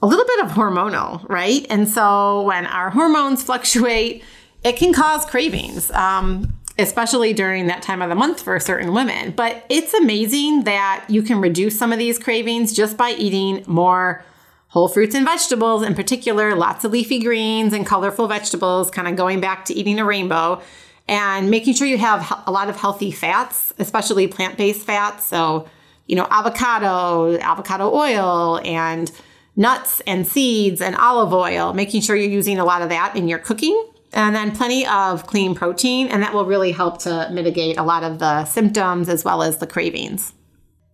a 0.00 0.06
little 0.06 0.24
bit 0.24 0.44
of 0.46 0.52
hormonal, 0.52 1.28
right? 1.28 1.66
And 1.68 1.88
so 1.88 2.42
when 2.42 2.66
our 2.66 2.90
hormones 2.90 3.42
fluctuate, 3.42 4.24
it 4.64 4.76
can 4.76 4.92
cause 4.92 5.24
cravings. 5.26 5.90
Um, 5.90 6.54
especially 6.78 7.32
during 7.32 7.66
that 7.66 7.82
time 7.82 8.00
of 8.00 8.08
the 8.08 8.14
month 8.14 8.40
for 8.40 8.58
certain 8.60 8.94
women. 8.94 9.32
But 9.32 9.64
it's 9.68 9.92
amazing 9.94 10.64
that 10.64 11.04
you 11.08 11.22
can 11.22 11.40
reduce 11.40 11.76
some 11.76 11.92
of 11.92 11.98
these 11.98 12.18
cravings 12.18 12.72
just 12.72 12.96
by 12.96 13.10
eating 13.10 13.64
more 13.66 14.24
whole 14.68 14.86
fruits 14.86 15.14
and 15.14 15.26
vegetables, 15.26 15.82
in 15.82 15.94
particular, 15.94 16.54
lots 16.54 16.84
of 16.84 16.92
leafy 16.92 17.18
greens 17.18 17.72
and 17.72 17.86
colorful 17.86 18.28
vegetables, 18.28 18.90
kind 18.90 19.08
of 19.08 19.16
going 19.16 19.40
back 19.40 19.64
to 19.64 19.74
eating 19.74 19.98
a 19.98 20.04
rainbow. 20.04 20.62
And 21.08 21.50
making 21.50 21.74
sure 21.74 21.86
you 21.86 21.98
have 21.98 22.42
a 22.46 22.52
lot 22.52 22.68
of 22.68 22.76
healthy 22.76 23.10
fats, 23.10 23.72
especially 23.78 24.28
plant 24.28 24.58
based 24.58 24.86
fats. 24.86 25.26
So, 25.26 25.68
you 26.06 26.16
know, 26.16 26.26
avocado, 26.30 27.38
avocado 27.38 27.92
oil, 27.94 28.60
and 28.64 29.10
nuts 29.56 30.00
and 30.06 30.26
seeds 30.26 30.80
and 30.80 30.94
olive 30.96 31.32
oil, 31.32 31.72
making 31.72 32.02
sure 32.02 32.14
you're 32.14 32.30
using 32.30 32.58
a 32.58 32.64
lot 32.64 32.82
of 32.82 32.90
that 32.90 33.16
in 33.16 33.26
your 33.26 33.38
cooking 33.38 33.88
and 34.12 34.34
then 34.34 34.54
plenty 34.54 34.86
of 34.86 35.26
clean 35.26 35.54
protein, 35.54 36.08
and 36.08 36.22
that 36.22 36.32
will 36.32 36.46
really 36.46 36.72
help 36.72 36.98
to 36.98 37.28
mitigate 37.30 37.76
a 37.78 37.82
lot 37.82 38.02
of 38.02 38.18
the 38.18 38.44
symptoms 38.46 39.08
as 39.08 39.24
well 39.24 39.42
as 39.42 39.58
the 39.58 39.66
cravings. 39.66 40.32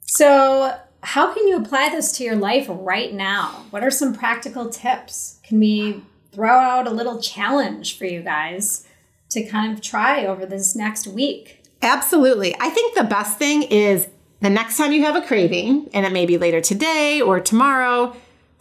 So, 0.01 0.77
how 1.03 1.33
can 1.33 1.47
you 1.47 1.59
apply 1.59 1.91
this 1.91 2.13
to 2.13 2.25
your 2.25 2.37
life 2.37 2.67
right 2.69 3.13
now? 3.13 3.67
What 3.71 3.85
are 3.85 3.91
some 3.91 4.15
practical 4.15 4.69
tips? 4.69 5.39
Can 5.43 5.61
we 5.61 6.03
throw 6.33 6.59
out 6.59 6.87
a 6.87 6.91
little 6.91 7.21
challenge 7.21 7.97
for 7.99 8.07
you 8.07 8.23
guys 8.23 8.87
to 9.31 9.45
kind 9.45 9.73
of 9.73 9.81
try 9.81 10.27
over 10.27 10.47
this 10.47 10.75
next 10.77 11.07
week? 11.07 11.63
Absolutely. 11.83 12.55
I 12.61 12.71
think 12.71 12.95
the 12.95 13.05
best 13.05 13.39
thing 13.39 13.63
is 13.65 14.09
the 14.41 14.51
next 14.51 14.77
time 14.77 14.93
you 14.93 15.03
have 15.05 15.17
a 15.17 15.27
craving, 15.27 15.89
and 15.93 16.07
it 16.07 16.13
may 16.13 16.27
be 16.27 16.39
later 16.39 16.61
today 16.61 17.21
or 17.21 17.41
tomorrow, 17.41 18.15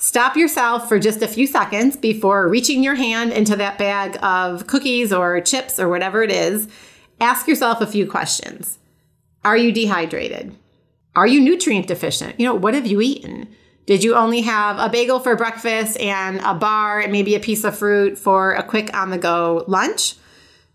Stop 0.04 0.36
yourself 0.36 0.90
for 0.90 1.00
just 1.00 1.22
a 1.22 1.30
few 1.30 1.48
seconds 1.48 1.96
before 1.96 2.50
reaching 2.50 2.84
your 2.84 2.96
hand 2.96 3.32
into 3.32 3.56
that 3.56 3.78
bag 3.78 4.18
of 4.22 4.68
cookies 4.68 5.14
or 5.14 5.40
chips 5.40 5.80
or 5.80 5.88
whatever 5.88 6.22
it 6.22 6.30
is. 6.30 6.68
Ask 7.22 7.48
yourself 7.48 7.80
a 7.80 7.88
few 7.88 8.06
questions. 8.06 8.80
Are 9.46 9.56
you 9.56 9.72
dehydrated? 9.72 10.58
Are 11.16 11.26
you 11.26 11.40
nutrient 11.40 11.88
deficient? 11.88 12.38
You 12.38 12.48
know, 12.48 12.54
what 12.54 12.74
have 12.74 12.86
you 12.86 13.00
eaten? 13.00 13.48
Did 13.86 14.04
you 14.04 14.14
only 14.14 14.42
have 14.42 14.78
a 14.78 14.90
bagel 14.90 15.22
for 15.22 15.38
breakfast 15.38 15.98
and 16.02 16.42
a 16.42 16.54
bar 16.54 17.00
and 17.00 17.14
maybe 17.14 17.36
a 17.36 17.40
piece 17.40 17.64
of 17.64 17.78
fruit 17.78 18.18
for 18.18 18.52
a 18.56 18.64
quick 18.64 18.94
on 18.94 19.10
the 19.10 19.18
go 19.18 19.64
lunch? 19.70 20.16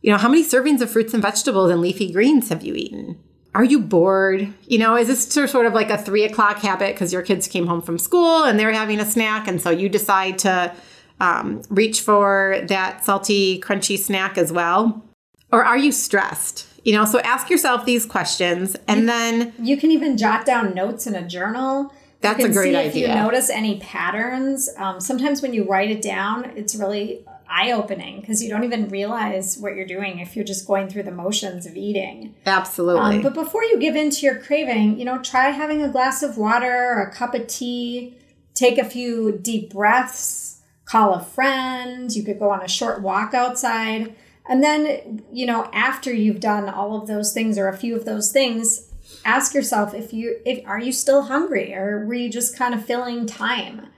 You 0.00 0.12
know, 0.12 0.18
how 0.18 0.28
many 0.28 0.44
servings 0.44 0.80
of 0.80 0.90
fruits 0.90 1.12
and 1.12 1.22
vegetables 1.22 1.70
and 1.70 1.80
leafy 1.80 2.12
greens 2.12 2.48
have 2.50 2.62
you 2.62 2.74
eaten? 2.74 3.18
are 3.58 3.64
you 3.64 3.80
bored? 3.80 4.52
You 4.66 4.78
know, 4.78 4.96
is 4.96 5.08
this 5.08 5.50
sort 5.50 5.66
of 5.66 5.74
like 5.74 5.90
a 5.90 5.98
three 5.98 6.24
o'clock 6.24 6.58
habit 6.58 6.94
because 6.94 7.12
your 7.12 7.22
kids 7.22 7.48
came 7.48 7.66
home 7.66 7.82
from 7.82 7.98
school 7.98 8.44
and 8.44 8.58
they're 8.58 8.72
having 8.72 9.00
a 9.00 9.04
snack, 9.04 9.48
and 9.48 9.60
so 9.60 9.70
you 9.70 9.88
decide 9.88 10.38
to 10.40 10.72
um, 11.20 11.62
reach 11.68 12.00
for 12.00 12.60
that 12.68 13.04
salty, 13.04 13.60
crunchy 13.60 13.98
snack 13.98 14.38
as 14.38 14.52
well? 14.52 15.04
Or 15.50 15.64
are 15.64 15.76
you 15.76 15.90
stressed? 15.90 16.68
You 16.84 16.92
know, 16.92 17.04
so 17.04 17.18
ask 17.20 17.50
yourself 17.50 17.84
these 17.84 18.06
questions, 18.06 18.76
and 18.86 19.00
you, 19.00 19.06
then 19.06 19.52
you 19.58 19.76
can 19.76 19.90
even 19.90 20.16
jot 20.16 20.46
down 20.46 20.74
notes 20.74 21.08
in 21.08 21.16
a 21.16 21.26
journal. 21.26 21.92
That's 22.20 22.44
a 22.44 22.48
great 22.48 22.76
idea. 22.76 22.88
If 22.88 22.96
you 22.96 23.08
notice 23.08 23.50
any 23.50 23.80
patterns, 23.80 24.68
um, 24.76 25.00
sometimes 25.00 25.42
when 25.42 25.52
you 25.52 25.64
write 25.64 25.90
it 25.90 26.02
down, 26.02 26.44
it's 26.56 26.76
really 26.76 27.24
eye 27.48 27.72
opening 27.72 28.20
because 28.20 28.42
you 28.42 28.48
don't 28.48 28.64
even 28.64 28.88
realize 28.88 29.58
what 29.58 29.74
you're 29.74 29.86
doing 29.86 30.18
if 30.18 30.36
you're 30.36 30.44
just 30.44 30.66
going 30.66 30.88
through 30.88 31.04
the 31.04 31.10
motions 31.10 31.66
of 31.66 31.76
eating. 31.76 32.34
Absolutely. 32.46 33.16
Um, 33.16 33.22
but 33.22 33.34
before 33.34 33.64
you 33.64 33.78
give 33.78 33.96
in 33.96 34.10
to 34.10 34.26
your 34.26 34.38
craving, 34.38 34.98
you 34.98 35.04
know, 35.04 35.18
try 35.18 35.50
having 35.50 35.82
a 35.82 35.88
glass 35.88 36.22
of 36.22 36.36
water 36.36 36.94
or 36.94 37.02
a 37.02 37.12
cup 37.12 37.34
of 37.34 37.46
tea, 37.46 38.14
take 38.54 38.78
a 38.78 38.84
few 38.84 39.32
deep 39.32 39.72
breaths, 39.72 40.60
call 40.84 41.14
a 41.14 41.22
friend. 41.22 42.14
You 42.14 42.22
could 42.22 42.38
go 42.38 42.50
on 42.50 42.62
a 42.62 42.68
short 42.68 43.02
walk 43.02 43.34
outside. 43.34 44.14
And 44.48 44.62
then, 44.62 45.22
you 45.32 45.46
know, 45.46 45.68
after 45.72 46.12
you've 46.12 46.40
done 46.40 46.68
all 46.68 47.00
of 47.00 47.06
those 47.06 47.32
things 47.32 47.58
or 47.58 47.68
a 47.68 47.76
few 47.76 47.94
of 47.94 48.04
those 48.04 48.32
things, 48.32 48.88
ask 49.24 49.54
yourself 49.54 49.94
if 49.94 50.12
you 50.12 50.40
if 50.44 50.66
are 50.66 50.80
you 50.80 50.92
still 50.92 51.22
hungry 51.22 51.74
or 51.74 52.04
were 52.06 52.14
you 52.14 52.30
just 52.30 52.56
kind 52.56 52.74
of 52.74 52.84
filling 52.84 53.26
time? 53.26 53.88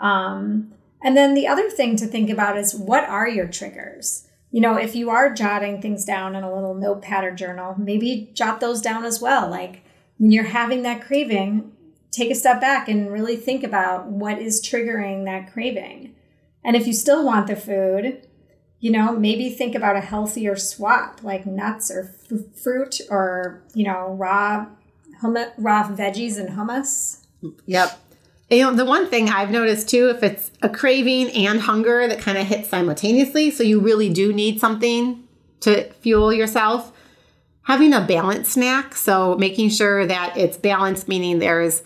Um, 0.00 0.72
and 1.02 1.16
then 1.16 1.34
the 1.34 1.46
other 1.46 1.70
thing 1.70 1.96
to 1.96 2.06
think 2.06 2.30
about 2.30 2.58
is 2.58 2.74
what 2.74 3.04
are 3.04 3.28
your 3.28 3.46
triggers? 3.46 4.26
You 4.50 4.60
know, 4.60 4.76
if 4.76 4.96
you 4.96 5.10
are 5.10 5.32
jotting 5.32 5.80
things 5.80 6.04
down 6.04 6.34
in 6.34 6.42
a 6.42 6.54
little 6.54 6.74
notepad 6.74 7.24
or 7.24 7.32
journal, 7.32 7.74
maybe 7.78 8.30
jot 8.32 8.60
those 8.60 8.80
down 8.80 9.04
as 9.04 9.20
well. 9.20 9.48
Like 9.48 9.84
when 10.16 10.30
you're 10.30 10.44
having 10.44 10.82
that 10.82 11.02
craving, 11.02 11.72
take 12.10 12.30
a 12.30 12.34
step 12.34 12.60
back 12.60 12.88
and 12.88 13.12
really 13.12 13.36
think 13.36 13.62
about 13.62 14.06
what 14.06 14.38
is 14.38 14.62
triggering 14.62 15.24
that 15.26 15.52
craving. 15.52 16.14
And 16.64 16.76
if 16.76 16.86
you 16.86 16.92
still 16.92 17.24
want 17.24 17.46
the 17.46 17.56
food, 17.56 18.26
you 18.80 18.90
know, 18.90 19.12
maybe 19.12 19.50
think 19.50 19.74
about 19.74 19.96
a 19.96 20.00
healthier 20.00 20.56
swap 20.56 21.22
like 21.22 21.46
nuts 21.46 21.90
or 21.90 22.14
f- 22.30 22.60
fruit 22.62 23.00
or, 23.10 23.62
you 23.74 23.84
know, 23.84 24.14
raw 24.18 24.66
hum- 25.20 25.52
raw 25.58 25.88
veggies 25.88 26.38
and 26.38 26.50
hummus. 26.50 27.24
Yep. 27.66 27.98
You 28.50 28.64
know, 28.64 28.74
the 28.74 28.84
one 28.84 29.08
thing 29.08 29.28
I've 29.28 29.50
noticed 29.50 29.90
too, 29.90 30.08
if 30.08 30.22
it's 30.22 30.50
a 30.62 30.70
craving 30.70 31.30
and 31.32 31.60
hunger 31.60 32.08
that 32.08 32.18
kind 32.18 32.38
of 32.38 32.46
hit 32.46 32.64
simultaneously, 32.64 33.50
so 33.50 33.62
you 33.62 33.78
really 33.78 34.08
do 34.08 34.32
need 34.32 34.58
something 34.58 35.22
to 35.60 35.92
fuel 35.94 36.32
yourself, 36.32 36.92
having 37.62 37.92
a 37.92 38.00
balanced 38.00 38.52
snack. 38.52 38.94
So 38.94 39.36
making 39.36 39.68
sure 39.70 40.06
that 40.06 40.36
it's 40.36 40.56
balanced, 40.56 41.08
meaning 41.08 41.40
there's 41.40 41.82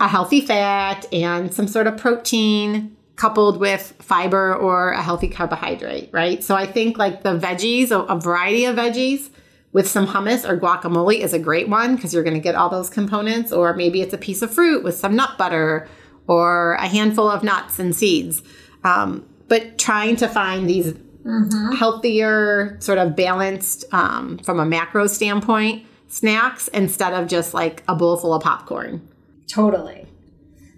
a 0.00 0.08
healthy 0.08 0.42
fat 0.42 1.06
and 1.12 1.52
some 1.54 1.66
sort 1.66 1.86
of 1.86 1.96
protein 1.96 2.96
coupled 3.16 3.58
with 3.58 3.94
fiber 4.00 4.54
or 4.54 4.90
a 4.90 5.02
healthy 5.02 5.28
carbohydrate, 5.28 6.10
right? 6.12 6.42
So 6.42 6.56
I 6.56 6.66
think 6.66 6.98
like 6.98 7.22
the 7.22 7.38
veggies, 7.38 7.90
a, 7.90 8.18
variety 8.18 8.64
of 8.64 8.76
veggies 8.76 9.30
with 9.72 9.88
some 9.88 10.06
hummus 10.06 10.46
or 10.46 10.58
guacamole 10.58 11.20
is 11.20 11.32
a 11.32 11.38
great 11.38 11.68
one 11.68 11.94
because 11.94 12.12
you're 12.12 12.24
going 12.24 12.34
to 12.34 12.40
get 12.40 12.54
all 12.54 12.68
those 12.68 12.90
components. 12.90 13.52
Or 13.52 13.74
maybe 13.74 14.02
it's 14.02 14.12
a 14.12 14.18
piece 14.18 14.42
of 14.42 14.52
fruit 14.52 14.82
with 14.82 14.96
some 14.96 15.16
nut 15.16 15.38
butter 15.38 15.88
or 16.26 16.74
a 16.74 16.86
handful 16.86 17.28
of 17.28 17.42
nuts 17.42 17.78
and 17.78 17.94
seeds. 17.94 18.42
Um, 18.84 19.26
but 19.48 19.78
trying 19.78 20.16
to 20.16 20.28
find 20.28 20.68
these 20.68 20.92
mm-hmm. 20.92 21.72
healthier, 21.72 22.76
sort 22.80 22.98
of 22.98 23.16
balanced 23.16 23.84
um, 23.92 24.38
from 24.38 24.60
a 24.60 24.64
macro 24.64 25.06
standpoint 25.06 25.84
snacks 26.08 26.68
instead 26.68 27.14
of 27.14 27.28
just 27.28 27.54
like 27.54 27.82
a 27.88 27.94
bowl 27.94 28.16
full 28.16 28.34
of 28.34 28.42
popcorn. 28.42 29.06
Totally. 29.48 30.06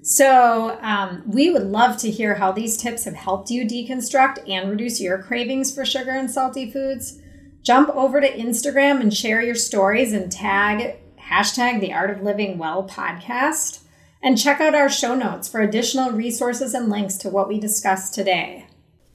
So, 0.02 0.78
um, 0.83 1.22
we 1.26 1.50
would 1.50 1.62
love 1.62 1.96
to 1.98 2.11
hear 2.11 2.35
how 2.35 2.52
these 2.52 2.76
tips 2.76 3.04
have 3.04 3.14
helped 3.14 3.50
you 3.50 3.64
deconstruct 3.64 4.48
and 4.48 4.70
reduce 4.70 5.00
your 5.00 5.22
cravings 5.22 5.74
for 5.74 5.85
sugar 5.87 6.11
and 6.11 6.30
salty 6.30 6.70
foods. 6.70 7.20
Jump 7.62 7.88
over 7.90 8.20
to 8.20 8.30
Instagram 8.30 9.00
and 9.00 9.14
share 9.14 9.40
your 9.40 9.54
stories 9.54 10.12
and 10.12 10.30
tag 10.30 10.98
hashtag 11.30 11.80
the 11.80 11.92
Art 11.92 12.11
of 12.11 12.22
Living 12.22 12.59
Well 12.59 12.87
podcast. 12.87 13.80
And 14.24 14.38
check 14.38 14.58
out 14.58 14.74
our 14.74 14.88
show 14.88 15.14
notes 15.14 15.48
for 15.48 15.60
additional 15.60 16.10
resources 16.10 16.72
and 16.72 16.88
links 16.88 17.18
to 17.18 17.28
what 17.28 17.46
we 17.46 17.60
discussed 17.60 18.14
today. 18.14 18.66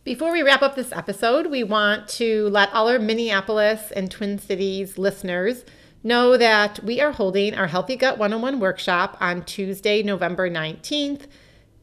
Before 0.03 0.31
we 0.31 0.43
wrap 0.43 0.61
up 0.61 0.75
this 0.75 0.91
episode, 0.91 1.47
we 1.47 1.63
want 1.63 2.07
to 2.09 2.47
let 2.49 2.71
all 2.73 2.87
our 2.87 2.99
Minneapolis 2.99 3.89
and 3.89 4.11
Twin 4.11 4.37
Cities 4.37 4.99
listeners 4.99 5.65
know 6.03 6.37
that 6.37 6.83
we 6.83 7.01
are 7.01 7.11
holding 7.11 7.55
our 7.55 7.65
Healthy 7.65 7.95
Gut 7.95 8.19
101 8.19 8.59
workshop 8.59 9.17
on 9.19 9.43
Tuesday, 9.45 10.03
November 10.03 10.47
19th 10.47 11.25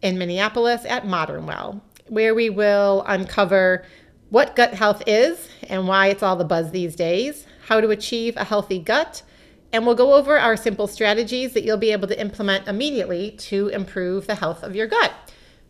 in 0.03 0.19
Minneapolis 0.19 0.85
at 0.85 1.05
Modern 1.05 1.47
Well, 1.47 1.83
where 2.07 2.33
we 2.33 2.49
will 2.49 3.03
uncover 3.09 3.85
what 4.31 4.55
gut 4.55 4.75
health 4.75 5.03
is 5.05 5.49
and 5.69 5.89
why 5.89 6.07
it's 6.07 6.23
all 6.23 6.37
the 6.37 6.45
buzz 6.45 6.71
these 6.71 6.95
days, 6.95 7.45
how 7.67 7.81
to 7.81 7.91
achieve 7.91 8.37
a 8.37 8.45
healthy 8.45 8.79
gut, 8.79 9.25
and 9.73 9.87
we'll 9.87 9.95
go 9.95 10.15
over 10.15 10.39
our 10.39 10.57
simple 10.57 10.87
strategies 10.87 11.53
that 11.53 11.65
you'll 11.65 11.77
be 11.77 11.93
able 11.93 12.09
to 12.09 12.21
implement 12.21 12.69
immediately 12.69 13.33
to 13.33 13.69
improve 13.69 14.27
the 14.27 14.37
health 14.37 14.63
of 14.63 14.75
your 14.75 14.87
gut. 14.87 15.13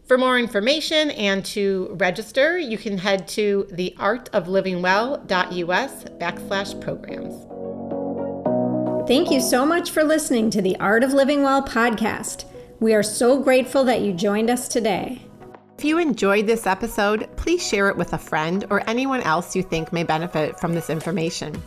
For 0.07 0.17
more 0.17 0.39
information 0.39 1.11
and 1.11 1.45
to 1.47 1.97
register, 1.99 2.57
you 2.59 2.79
can 2.79 2.99
head 2.99 3.27
to 3.29 3.67
theartoflivingwell.us 3.73 6.05
backslash 6.21 6.81
programs. 6.81 7.35
Thank 9.09 9.31
you 9.31 9.41
so 9.41 9.67
much 9.67 9.91
for 9.91 10.05
listening 10.05 10.51
to 10.51 10.63
the 10.63 10.77
Art 10.79 11.03
of 11.03 11.13
Living 11.13 11.43
Well 11.43 11.63
podcast. 11.63 12.45
We 12.79 12.95
are 12.95 13.03
so 13.03 13.41
grateful 13.41 13.83
that 13.85 14.03
you 14.03 14.13
joined 14.13 14.51
us 14.51 14.69
today. 14.69 15.23
If 15.79 15.85
you 15.85 15.99
enjoyed 15.99 16.47
this 16.47 16.67
episode, 16.67 17.29
please 17.37 17.67
share 17.67 17.89
it 17.89 17.97
with 17.97 18.13
a 18.13 18.19
friend 18.19 18.65
or 18.71 18.89
anyone 18.89 19.23
else 19.23 19.57
you 19.57 19.63
think 19.63 19.93
may 19.93 20.05
benefit 20.05 20.59
from 20.59 20.73
this 20.73 20.89
information. 20.89 21.61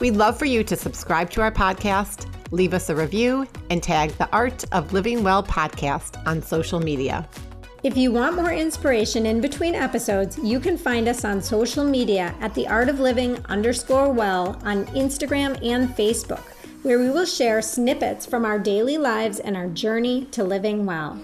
We'd 0.00 0.16
love 0.16 0.38
for 0.38 0.46
you 0.46 0.64
to 0.64 0.76
subscribe 0.76 1.28
to 1.32 1.42
our 1.42 1.52
podcast, 1.52 2.26
leave 2.52 2.72
us 2.72 2.88
a 2.88 2.96
review, 2.96 3.46
and 3.68 3.82
tag 3.82 4.12
the 4.12 4.30
Art 4.32 4.64
of 4.72 4.94
Living 4.94 5.22
Well 5.22 5.42
podcast 5.42 6.26
on 6.26 6.42
social 6.42 6.80
media. 6.80 7.28
If 7.82 7.98
you 7.98 8.10
want 8.10 8.34
more 8.34 8.50
inspiration 8.50 9.26
in 9.26 9.42
between 9.42 9.74
episodes, 9.74 10.38
you 10.38 10.58
can 10.58 10.78
find 10.78 11.06
us 11.06 11.26
on 11.26 11.42
social 11.42 11.84
media 11.84 12.34
at 12.40 12.54
the 12.54 12.66
Art 12.66 12.88
of 12.88 12.98
Living 12.98 13.44
underscore 13.46 14.10
well 14.10 14.58
on 14.64 14.86
Instagram 14.86 15.62
and 15.62 15.90
Facebook, 15.90 16.44
where 16.82 16.98
we 16.98 17.10
will 17.10 17.26
share 17.26 17.60
snippets 17.60 18.24
from 18.24 18.46
our 18.46 18.58
daily 18.58 18.96
lives 18.96 19.38
and 19.38 19.54
our 19.54 19.68
journey 19.68 20.24
to 20.30 20.42
living 20.42 20.86
well. 20.86 21.18